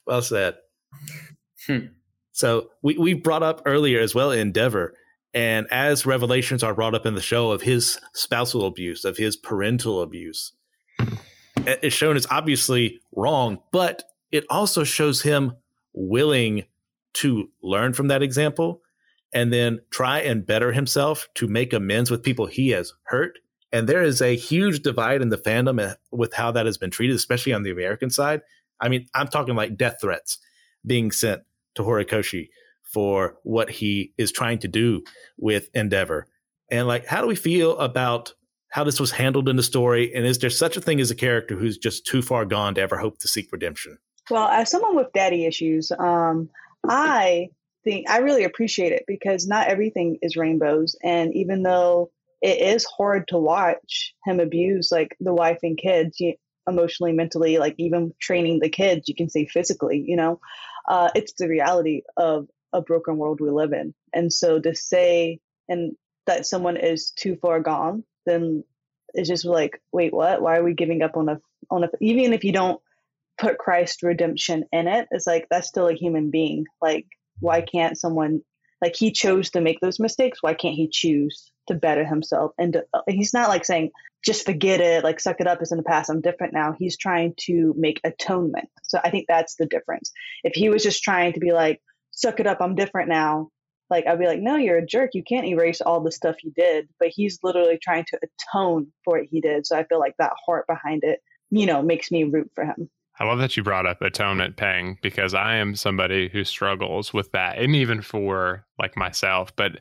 [0.07, 0.57] well said.
[1.67, 1.87] Hmm.
[2.33, 4.95] So we, we brought up earlier as well Endeavor.
[5.35, 9.37] And as revelations are brought up in the show of his spousal abuse, of his
[9.37, 10.53] parental abuse,
[11.67, 15.53] it's shown as obviously wrong, but it also shows him
[15.93, 16.65] willing
[17.15, 18.83] to learn from that example
[19.33, 23.39] and then try and better himself to make amends with people he has hurt.
[23.73, 26.91] And there is a huge divide in the fandom eh, with how that has been
[26.91, 28.43] treated, especially on the American side.
[28.81, 30.39] I mean, I'm talking like death threats
[30.87, 31.43] being sent
[31.75, 32.49] to Horikoshi
[32.93, 35.03] for what he is trying to do
[35.39, 36.27] with Endeavor.
[36.71, 38.33] And like, how do we feel about
[38.71, 40.15] how this was handled in the story?
[40.15, 42.81] And is there such a thing as a character who's just too far gone to
[42.81, 43.99] ever hope to seek redemption?
[44.31, 46.49] Well, as someone with daddy issues, um,
[46.89, 47.51] I
[47.85, 50.97] think I really appreciate it because not everything is rainbows.
[51.03, 52.11] And even though
[52.43, 56.35] it is hard to watch him abuse like the wife and kids, you,
[56.69, 60.41] emotionally, mentally, like even training the kids, you can say physically, you know,
[60.89, 63.95] uh, it's the reality of a broken world we live in.
[64.13, 65.97] And so to say and
[66.27, 68.65] that someone is too far gone, then
[69.15, 70.43] it's just like, wait, what?
[70.43, 72.81] Why are we giving up on a on a even if you don't
[73.39, 76.67] put Christ redemption in it, it's like that's still a human being.
[76.81, 77.07] Like,
[77.41, 78.43] why can't someone
[78.83, 80.43] like he chose to make those mistakes?
[80.43, 82.53] Why can't he choose to better himself?
[82.59, 83.91] And to, he's not like saying,
[84.25, 86.75] just forget it, like suck it up, it's in the past, I'm different now.
[86.79, 88.69] He's trying to make atonement.
[88.83, 90.13] So I think that's the difference.
[90.45, 91.81] If he was just trying to be like,
[92.17, 93.51] suck it up, I'm different now,
[93.89, 95.11] like I'd be like, no, you're a jerk.
[95.15, 96.89] You can't erase all the stuff you did.
[96.99, 99.67] But he's literally trying to atone for what he did.
[99.67, 102.91] So I feel like that heart behind it, you know, makes me root for him.
[103.19, 107.33] I love that you brought up atonement paying because I am somebody who struggles with
[107.33, 109.55] that, and even for like myself.
[109.57, 109.79] But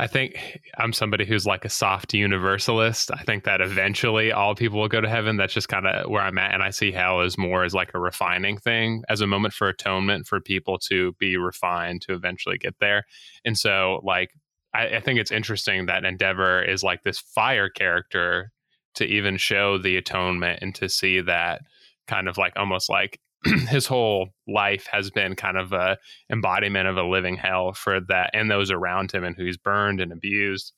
[0.00, 3.10] I think I'm somebody who's like a soft universalist.
[3.12, 5.36] I think that eventually all people will go to heaven.
[5.36, 6.54] That's just kind of where I'm at.
[6.54, 9.68] And I see hell as more as like a refining thing, as a moment for
[9.68, 13.06] atonement for people to be refined to eventually get there.
[13.44, 14.30] And so, like,
[14.72, 18.52] I, I think it's interesting that Endeavor is like this fire character
[18.94, 21.62] to even show the atonement and to see that
[22.06, 23.20] kind of like almost like
[23.68, 25.98] his whole life has been kind of a
[26.30, 30.00] embodiment of a living hell for that and those around him and who he's burned
[30.00, 30.72] and abused.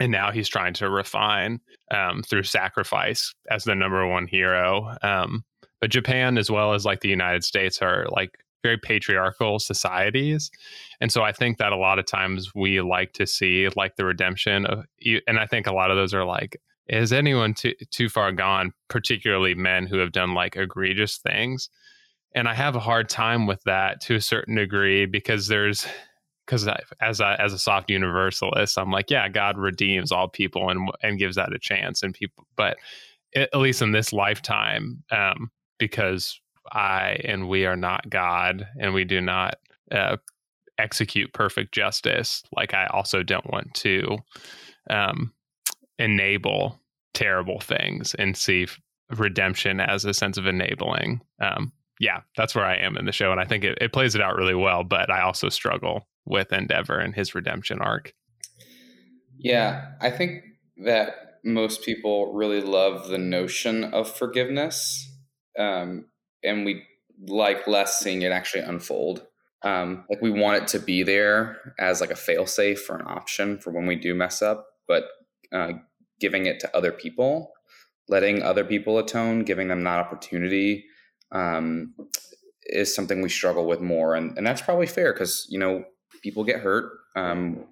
[0.00, 1.60] And now he's trying to refine
[1.90, 4.96] um, through sacrifice as the number one hero.
[5.02, 5.44] Um,
[5.80, 10.50] but japan as well as like the united states are like very patriarchal societies.
[11.00, 14.04] And so i think that a lot of times we like to see like the
[14.04, 14.84] redemption of
[15.26, 16.56] and i think a lot of those are like
[16.88, 18.72] is anyone too too far gone?
[18.88, 21.68] Particularly men who have done like egregious things
[22.34, 25.86] and I have a hard time with that to a certain degree because there's
[26.46, 26.68] because
[27.00, 31.18] as a as a soft universalist, I'm like, yeah, God redeems all people and and
[31.18, 32.76] gives that a chance, and people, but
[33.34, 36.40] at least in this lifetime, um, because
[36.72, 39.56] I and we are not God, and we do not
[39.90, 40.16] uh,
[40.78, 42.42] execute perfect justice.
[42.54, 44.18] Like I also don't want to
[44.90, 45.32] um,
[45.98, 46.80] enable
[47.14, 48.66] terrible things and see
[49.10, 51.20] redemption as a sense of enabling.
[51.40, 51.72] Um,
[52.02, 54.20] yeah, that's where I am in the show, and I think it, it plays it
[54.20, 54.82] out really well.
[54.82, 58.12] But I also struggle with Endeavor and his redemption arc.
[59.38, 60.42] Yeah, I think
[60.84, 65.08] that most people really love the notion of forgiveness,
[65.56, 66.06] um,
[66.42, 66.82] and we
[67.28, 69.24] like less seeing it actually unfold.
[69.62, 73.58] Um, like we want it to be there as like a failsafe or an option
[73.58, 75.04] for when we do mess up, but
[75.52, 75.74] uh,
[76.18, 77.52] giving it to other people,
[78.08, 80.86] letting other people atone, giving them that opportunity
[81.32, 81.94] um,
[82.64, 85.84] is something we struggle with more, and and that's probably fair because you know
[86.22, 87.66] people get hurt, um,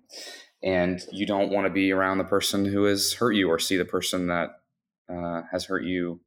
[0.62, 3.76] and you don't want to be around the person who has hurt you or see
[3.76, 4.50] the person that
[5.12, 6.20] uh, has hurt you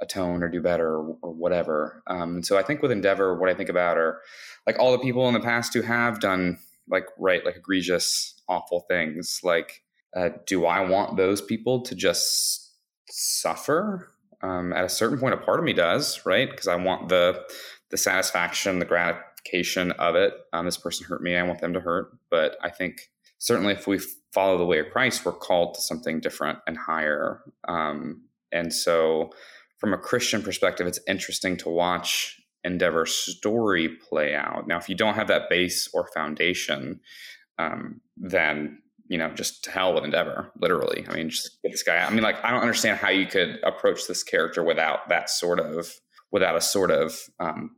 [0.00, 2.02] atone or do better or, or whatever.
[2.06, 4.20] Um, so I think with Endeavor, what I think about are
[4.66, 6.58] like all the people in the past who have done
[6.90, 9.82] like right like egregious awful things like
[10.16, 12.74] uh, do i want those people to just
[13.08, 14.12] suffer
[14.42, 16.50] um, at a certain point a part of me does right?
[16.50, 17.42] Because i want the
[17.90, 20.34] the satisfaction the gratification of it.
[20.52, 22.16] Um, this person hurt me i want them to hurt.
[22.30, 24.00] But i think certainly if we
[24.32, 27.42] follow the way of christ we're called to something different and higher.
[27.68, 28.22] Um,
[28.52, 29.30] and so
[29.78, 34.66] from a christian perspective it's interesting to watch endeavor story play out.
[34.66, 37.00] Now, if you don't have that base or foundation,
[37.58, 41.04] um, then you know, just to hell with Endeavor, literally.
[41.08, 41.96] I mean, just get this guy.
[41.96, 45.58] I mean, like, I don't understand how you could approach this character without that sort
[45.58, 45.92] of,
[46.30, 47.74] without a sort of um,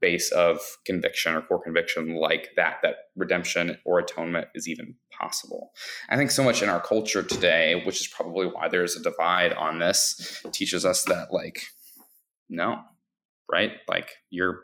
[0.00, 5.70] base of conviction or core conviction like that, that redemption or atonement is even possible.
[6.08, 9.52] I think so much in our culture today, which is probably why there's a divide
[9.52, 11.62] on this, teaches us that, like,
[12.48, 12.80] no,
[13.48, 13.70] right?
[13.86, 14.62] Like you're,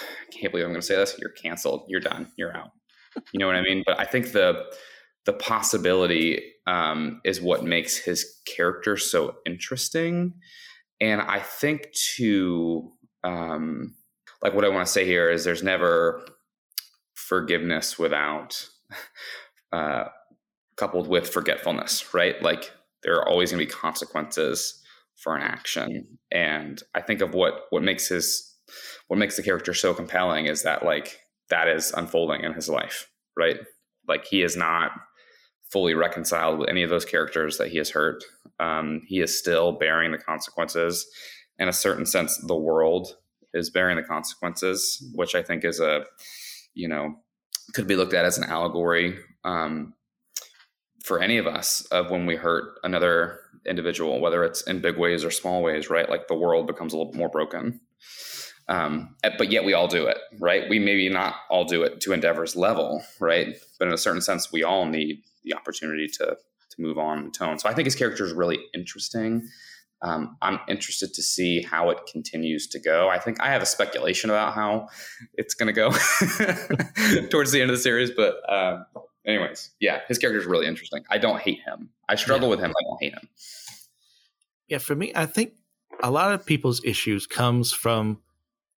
[0.00, 1.16] I can't believe I'm going to say this.
[1.16, 1.84] You're canceled.
[1.86, 2.32] You're done.
[2.36, 2.70] You're out.
[3.32, 3.84] You know what I mean?
[3.86, 4.64] But I think the
[5.26, 10.34] the possibility um, is what makes his character so interesting,
[11.00, 13.94] and I think to um,
[14.42, 16.24] like what I want to say here is there's never
[17.14, 18.68] forgiveness without
[19.72, 20.04] uh,
[20.76, 22.40] coupled with forgetfulness, right?
[22.42, 22.70] Like
[23.02, 24.82] there are always going to be consequences
[25.16, 26.18] for an action.
[26.30, 28.54] And I think of what what makes his
[29.08, 31.20] what makes the character so compelling is that like
[31.50, 33.58] that is unfolding in his life, right?
[34.08, 34.92] Like he is not
[35.74, 38.22] fully reconciled with any of those characters that he has hurt.
[38.60, 41.04] Um, he is still bearing the consequences.
[41.58, 43.16] In a certain sense, the world
[43.52, 46.04] is bearing the consequences, which I think is a,
[46.74, 47.16] you know,
[47.72, 49.94] could be looked at as an allegory um,
[51.02, 55.24] for any of us of when we hurt another individual, whether it's in big ways
[55.24, 56.08] or small ways, right?
[56.08, 57.80] Like the world becomes a little more broken.
[58.68, 60.68] Um, eh, but yet we all do it, right?
[60.68, 63.56] We maybe not all do it to Endeavor's level, right?
[63.78, 66.36] But in a certain sense, we all need the opportunity to
[66.70, 67.58] to move on and tone.
[67.58, 69.48] So I think his character is really interesting.
[70.02, 73.08] Um, I'm interested to see how it continues to go.
[73.08, 74.88] I think I have a speculation about how
[75.34, 75.90] it's going to go
[77.30, 78.82] towards the end of the series, but uh,
[79.26, 81.04] anyways, yeah, his character is really interesting.
[81.10, 81.90] I don't hate him.
[82.08, 82.56] I struggle yeah.
[82.56, 82.70] with him.
[82.70, 83.28] I don't hate him.
[84.68, 85.54] Yeah, for me, I think
[86.02, 88.20] a lot of people's issues comes from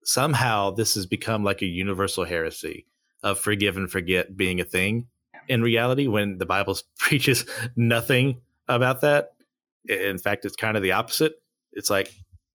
[0.07, 2.85] somehow this has become like a universal heresy
[3.23, 5.07] of forgive and forget being a thing.
[5.49, 7.45] In reality, when the Bible preaches
[7.75, 9.31] nothing about that,
[9.87, 11.35] in fact, it's kind of the opposite.
[11.73, 12.11] It's like,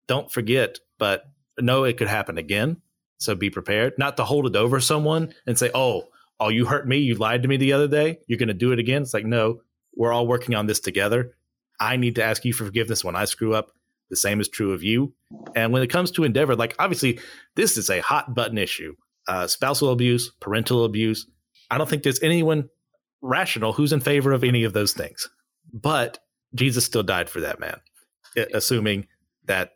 [0.06, 1.24] don't forget, but
[1.58, 2.82] know it could happen again.
[3.18, 6.04] So be prepared, not to hold it over someone and say, oh,
[6.38, 8.72] oh, you hurt me, you lied to me the other day, you're going to do
[8.72, 9.02] it again.
[9.02, 9.62] It's like, no,
[9.96, 11.34] we're all working on this together.
[11.80, 13.72] I need to ask you for forgiveness when I screw up.
[14.10, 15.12] The same is true of you.
[15.54, 17.20] And when it comes to Endeavor, like obviously,
[17.56, 18.94] this is a hot button issue
[19.28, 21.26] uh, spousal abuse, parental abuse.
[21.70, 22.70] I don't think there's anyone
[23.20, 25.28] rational who's in favor of any of those things.
[25.72, 26.18] But
[26.54, 27.78] Jesus still died for that man,
[28.54, 29.06] assuming
[29.44, 29.72] that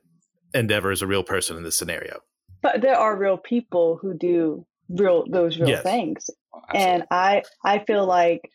[0.55, 2.21] Endeavor is a real person in this scenario.
[2.63, 5.83] But there are real people who do real those real yes.
[5.83, 6.31] things
[6.75, 8.51] and i i feel like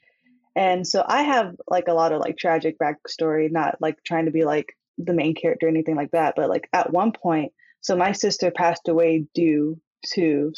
[0.56, 4.32] and so i have like a lot of like tragic backstory not like trying to
[4.32, 7.96] be like the main character or anything like that but like at one point so
[7.96, 9.80] my sister passed away due
[10.14, 10.52] to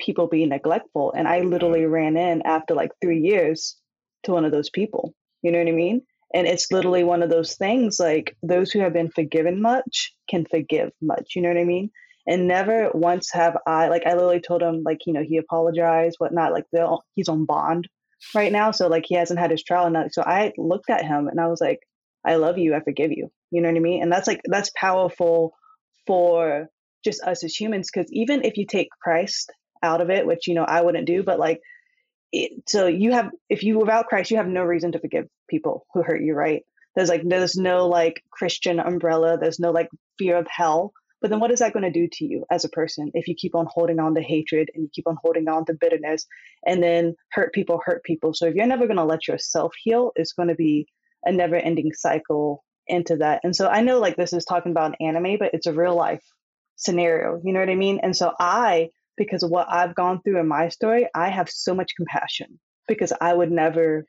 [0.00, 1.90] people being neglectful and i literally mm.
[1.90, 3.76] ran in after like three years
[4.24, 6.02] to one of those people you know what i mean
[6.34, 10.44] and it's literally one of those things like those who have been forgiven much can
[10.44, 11.90] forgive much you know what i mean
[12.26, 16.16] And never once have I like I literally told him like you know he apologized
[16.18, 16.64] whatnot like
[17.14, 17.88] he's on bond
[18.34, 21.28] right now so like he hasn't had his trial and so I looked at him
[21.28, 21.80] and I was like
[22.24, 23.30] I love you I forgive you.
[23.50, 24.02] You know what I mean?
[24.02, 25.54] And that's like that's powerful
[26.06, 26.68] for
[27.04, 29.52] just us as humans because even if you take Christ
[29.82, 31.60] out of it which you know I wouldn't do but like
[32.32, 35.86] it, so you have if you without Christ you have no reason to forgive people
[35.92, 36.62] who hurt you right?
[36.96, 40.92] There's like there's no like Christian umbrella there's no like fear of hell
[41.24, 43.34] but then what is that going to do to you as a person if you
[43.34, 46.26] keep on holding on to hatred and you keep on holding on to bitterness
[46.66, 48.34] and then hurt people hurt people?
[48.34, 50.86] So if you're never going to let yourself heal, it's going to be
[51.24, 53.40] a never ending cycle into that.
[53.44, 55.94] And so I know like this is talking about an anime, but it's a real
[55.94, 56.22] life
[56.76, 57.40] scenario.
[57.42, 58.00] You know what I mean?
[58.02, 61.74] And so I, because of what I've gone through in my story, I have so
[61.74, 62.58] much compassion
[62.88, 64.06] because I would never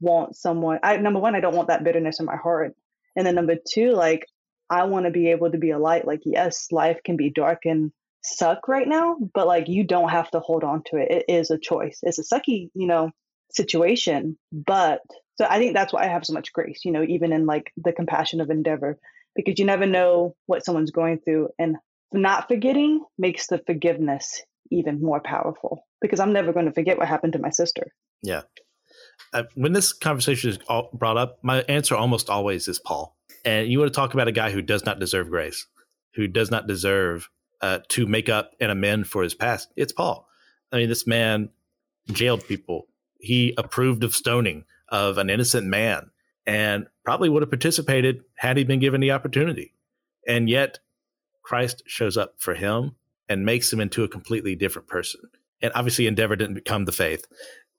[0.00, 2.74] want someone I number one, I don't want that bitterness in my heart.
[3.16, 4.26] And then number two, like
[4.68, 6.06] I want to be able to be a light.
[6.06, 7.92] Like, yes, life can be dark and
[8.22, 11.10] suck right now, but like you don't have to hold on to it.
[11.10, 12.00] It is a choice.
[12.02, 13.10] It's a sucky, you know,
[13.52, 14.36] situation.
[14.52, 15.00] But
[15.38, 17.72] so I think that's why I have so much grace, you know, even in like
[17.76, 18.98] the compassion of endeavor,
[19.34, 21.48] because you never know what someone's going through.
[21.58, 21.76] And
[22.12, 27.08] not forgetting makes the forgiveness even more powerful because I'm never going to forget what
[27.08, 27.88] happened to my sister.
[28.22, 28.42] Yeah.
[29.32, 30.58] Uh, when this conversation is
[30.94, 33.16] brought up, my answer almost always is Paul.
[33.44, 35.66] And you want to talk about a guy who does not deserve grace,
[36.14, 37.28] who does not deserve
[37.60, 39.68] uh, to make up and amend for his past.
[39.76, 40.26] It's Paul.
[40.72, 41.50] I mean, this man
[42.10, 42.88] jailed people.
[43.20, 46.10] He approved of stoning of an innocent man
[46.46, 49.74] and probably would have participated had he been given the opportunity.
[50.26, 50.78] And yet,
[51.42, 52.96] Christ shows up for him
[53.28, 55.20] and makes him into a completely different person.
[55.60, 57.26] And obviously, Endeavor didn't become the faith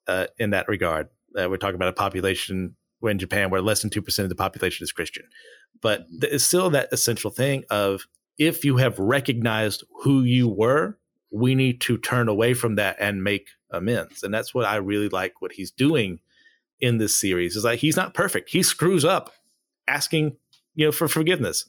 [0.07, 1.09] uh, in that regard.
[1.37, 4.83] Uh, we're talking about a population in Japan where less than 2% of the population
[4.83, 5.25] is Christian.
[5.81, 10.97] But it's still that essential thing of if you have recognized who you were,
[11.31, 14.23] we need to turn away from that and make amends.
[14.23, 16.19] And that's what I really like what he's doing
[16.79, 18.49] in this series is like he's not perfect.
[18.49, 19.33] He screws up
[19.87, 20.37] asking,
[20.75, 21.67] you know, for forgiveness.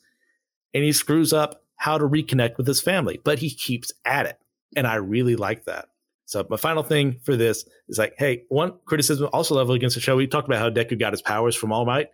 [0.75, 4.39] And he screws up how to reconnect with his family, but he keeps at it.
[4.77, 5.87] And I really like that.
[6.27, 10.01] So my final thing for this is like, hey, one criticism also level against the
[10.01, 10.17] show.
[10.17, 12.09] We talked about how Deku got his powers from All Might.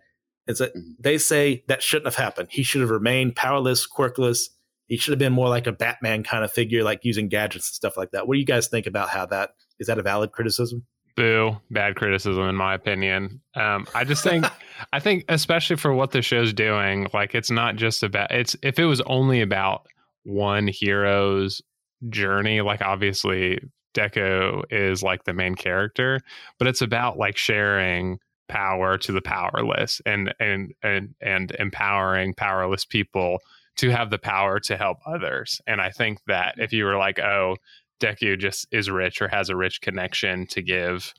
[0.47, 0.91] It's that mm-hmm.
[0.99, 2.47] they say that shouldn't have happened.
[2.51, 4.49] He should have remained powerless, quirkless.
[4.87, 7.75] He should have been more like a Batman kind of figure, like using gadgets and
[7.75, 8.27] stuff like that.
[8.27, 10.85] What do you guys think about how that is that a valid criticism?
[11.15, 13.41] Boo, bad criticism in my opinion.
[13.55, 14.45] Um, I just think,
[14.93, 18.79] I think especially for what the show's doing, like it's not just about it's if
[18.79, 19.85] it was only about
[20.23, 21.61] one hero's
[22.09, 23.59] journey, like obviously
[23.93, 26.19] Deku is like the main character,
[26.59, 32.85] but it's about like sharing power to the powerless and and and and empowering powerless
[32.85, 33.39] people
[33.77, 35.61] to have the power to help others.
[35.67, 37.57] And I think that if you were like, oh,
[37.99, 41.13] Deku just is rich or has a rich connection to give,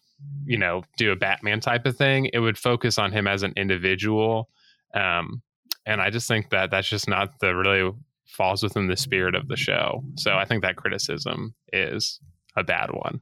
[0.45, 3.53] you know, do a Batman type of thing, it would focus on him as an
[3.57, 4.49] individual.
[4.95, 5.43] Um,
[5.85, 7.93] and I just think that that's just not the really
[8.27, 10.05] falls within the spirit of the show.
[10.17, 12.21] So I think that criticism is
[12.57, 13.21] a bad one.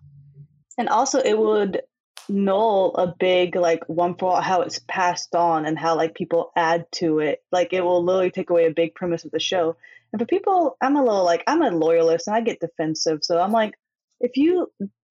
[0.79, 1.83] And also, it would
[2.29, 6.51] null a big like one for all how it's passed on and how like people
[6.57, 7.43] add to it.
[7.53, 9.77] Like it will literally take away a big premise of the show.
[10.15, 13.19] And for people, I'm a little like I'm a loyalist and I get defensive.
[13.23, 13.75] So I'm like,
[14.21, 14.69] if you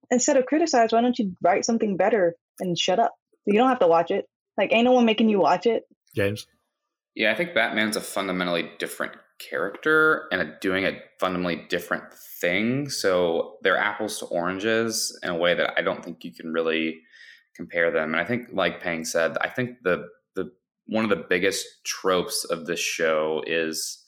[0.09, 3.11] instead of criticize, why don't you write something better and shut up?
[3.45, 4.23] You don't have to watch it.
[4.57, 5.83] Like ain't no one making you watch it.
[6.15, 6.47] James.
[7.15, 12.05] Yeah, I think Batman's a fundamentally different character and a, doing a fundamentally different
[12.39, 12.89] thing.
[12.89, 17.01] So they're apples to oranges in a way that I don't think you can really
[17.57, 18.13] compare them.
[18.13, 20.53] And I think, like Pang said, I think the the
[20.85, 23.99] one of the biggest tropes of this show is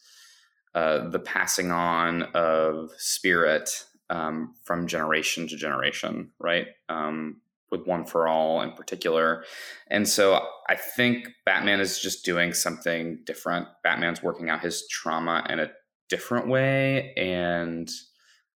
[0.76, 6.68] uh, the passing on of spirit um, from generation to generation, right?
[6.90, 7.38] Um,
[7.72, 9.46] with One for All in particular.
[9.88, 13.68] And so I think Batman is just doing something different.
[13.84, 15.72] Batman's working out his trauma in a
[16.10, 17.14] different way.
[17.16, 17.90] And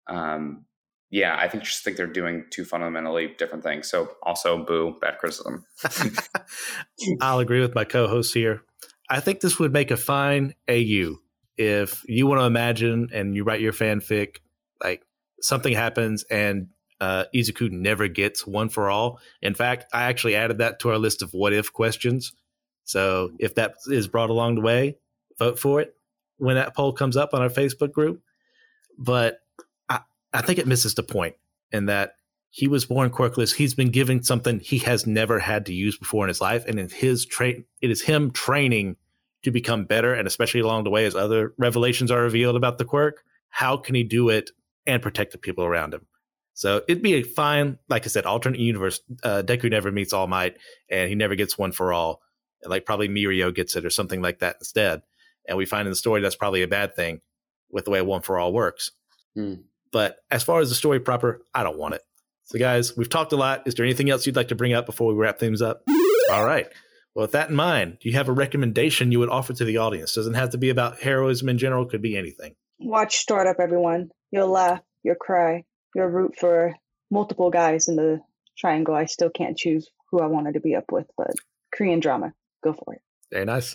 [0.09, 0.65] um,
[1.11, 3.89] yeah, I think just think they're doing two fundamentally different things.
[3.89, 5.65] So also boo, bad criticism.
[7.21, 8.63] I'll agree with my co-host here.
[9.09, 11.21] I think this would make a fine AU
[11.59, 14.37] if you want to imagine and you write your fanfic,
[14.83, 15.05] like
[15.41, 16.69] something happens and
[17.01, 19.21] uh, Izuku never gets one for all.
[19.43, 22.33] In fact, I actually added that to our list of what if questions.
[22.85, 24.99] So if that is brought along the way,
[25.39, 25.95] vote for it
[26.39, 28.23] when that poll comes up on our Facebook group.
[28.97, 29.41] But
[29.89, 30.01] I,
[30.33, 31.37] I think it misses the point
[31.71, 32.15] in that
[32.51, 33.55] he was born quirkless.
[33.55, 36.79] He's been given something he has never had to use before in his life, and
[36.79, 38.97] in his train, it is him training
[39.43, 40.15] to become better.
[40.15, 43.95] And especially along the way, as other revelations are revealed about the quirk, how can
[43.95, 44.51] he do it
[44.87, 46.07] and protect the people around him?
[46.55, 49.01] So it'd be a fine, like I said, alternate universe.
[49.23, 50.57] Uh, Deku never meets All Might,
[50.91, 52.21] and he never gets one for all.
[52.65, 55.03] Like probably Mirio gets it or something like that instead.
[55.47, 57.21] And we find in the story that's probably a bad thing
[57.71, 58.91] with the way one for all works.
[59.35, 59.55] Hmm.
[59.93, 62.03] But as far as the story proper, I don't want it.
[62.45, 63.63] So, guys, we've talked a lot.
[63.67, 65.83] Is there anything else you'd like to bring up before we wrap things up?
[66.33, 66.67] All right.
[67.19, 69.79] Well, with that in mind, do you have a recommendation you would offer to the
[69.79, 70.15] audience?
[70.15, 72.55] Doesn't have to be about heroism in general, could be anything.
[72.79, 74.11] Watch Startup, everyone.
[74.31, 75.65] You'll laugh, you'll cry,
[75.97, 76.77] you'll root for
[77.11, 78.21] multiple guys in the
[78.57, 78.95] triangle.
[78.95, 81.33] I still can't choose who I wanted to be up with, but
[81.75, 83.03] Korean drama, go for it.
[83.33, 83.75] Very nice.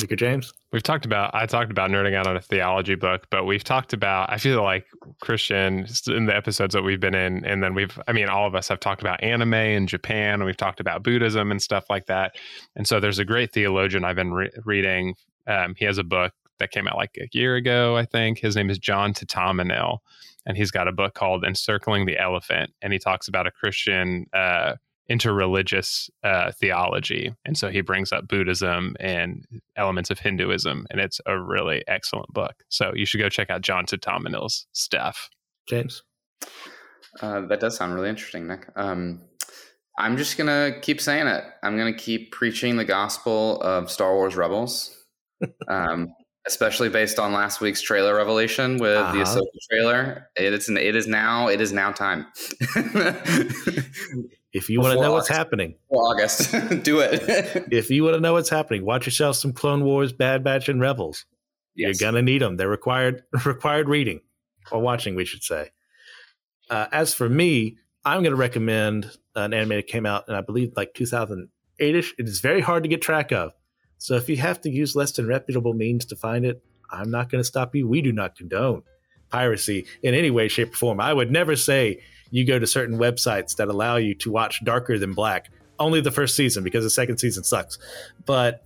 [0.00, 0.52] Mika James?
[0.72, 3.92] We've talked about, I talked about nerding out on a theology book, but we've talked
[3.92, 4.86] about, I feel like
[5.20, 8.54] Christian in the episodes that we've been in, and then we've, I mean, all of
[8.54, 12.06] us have talked about anime in Japan, and we've talked about Buddhism and stuff like
[12.06, 12.36] that.
[12.76, 15.14] And so there's a great theologian I've been re- reading.
[15.46, 18.38] Um, he has a book that came out like a year ago, I think.
[18.38, 19.98] His name is John Thatamanil,
[20.44, 24.26] and he's got a book called Encircling the Elephant, and he talks about a Christian
[24.32, 24.74] uh,
[25.10, 29.44] interreligious uh, theology, and so he brings up Buddhism and
[29.76, 32.62] elements of Hinduism, and it's a really excellent book.
[32.68, 35.30] So you should go check out John Thatamanil's stuff.
[35.68, 36.02] James?
[37.20, 38.68] Uh, that does sound really interesting, Nick.
[38.76, 39.22] Um,
[39.98, 41.44] I'm just gonna keep saying it.
[41.62, 44.94] I'm gonna keep preaching the gospel of Star Wars Rebels.
[45.68, 46.08] Um,
[46.48, 49.12] especially based on last week's trailer revelation with uh-huh.
[49.12, 50.28] the Ahsoka trailer.
[50.36, 52.26] It is it is now it is now time.
[54.52, 55.12] if you want to know August.
[55.12, 57.68] what's happening, August, do it.
[57.70, 60.80] if you want to know what's happening, watch yourself some Clone Wars, Bad Batch, and
[60.80, 61.26] Rebels.
[61.76, 62.00] Yes.
[62.00, 62.56] You're gonna need them.
[62.56, 64.22] They're required required reading
[64.72, 65.70] or watching, we should say.
[66.70, 70.42] Uh, as for me, I'm going to recommend an anime that came out, and I
[70.42, 72.14] believe like 2008 ish.
[72.18, 73.52] It is very hard to get track of.
[73.98, 77.30] So if you have to use less than reputable means to find it, I'm not
[77.30, 77.86] going to stop you.
[77.86, 78.82] We do not condone
[79.30, 81.00] piracy in any way, shape, or form.
[81.00, 84.98] I would never say you go to certain websites that allow you to watch Darker
[84.98, 85.50] Than Black.
[85.78, 87.78] Only the first season because the second season sucks.
[88.24, 88.62] But,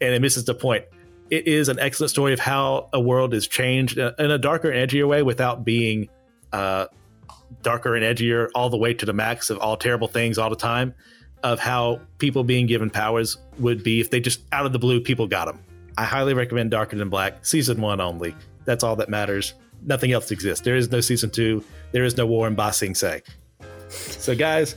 [0.00, 0.84] and it misses the point.
[1.30, 5.08] It is an excellent story of how a world is changed in a darker edgier
[5.08, 6.08] way without being
[6.52, 6.86] uh,
[7.62, 10.56] darker and edgier all the way to the max of all terrible things all the
[10.56, 10.94] time
[11.42, 15.00] of how people being given powers would be if they just out of the blue
[15.00, 15.60] people got them.
[15.96, 18.34] I highly recommend Darker Than Black, season one only.
[18.64, 19.54] That's all that matters.
[19.84, 20.64] Nothing else exists.
[20.64, 21.64] There is no season two.
[21.92, 23.22] There is no war in Ba Sing Se.
[23.88, 24.76] So, guys,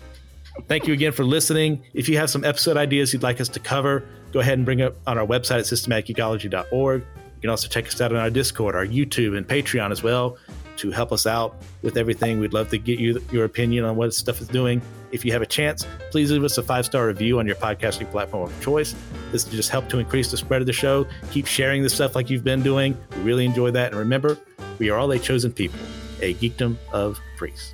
[0.68, 1.84] thank you again for listening.
[1.94, 4.82] If you have some episode ideas you'd like us to cover, go ahead and bring
[4.82, 7.02] up on our website at systematicgeekology.org.
[7.02, 10.38] You can also check us out on our Discord, our YouTube, and Patreon as well
[10.78, 12.40] to help us out with everything.
[12.40, 14.82] We'd love to get you your opinion on what stuff is doing.
[15.12, 18.10] If you have a chance, please leave us a five star review on your podcasting
[18.12, 18.96] platform of choice.
[19.32, 21.08] This just help to increase the spread of the show.
[21.32, 22.98] Keep sharing the stuff like you've been doing.
[23.18, 23.92] We really enjoy that.
[23.92, 24.38] And remember,
[24.80, 25.80] we are all a chosen people,
[26.22, 27.74] a geekdom of priests.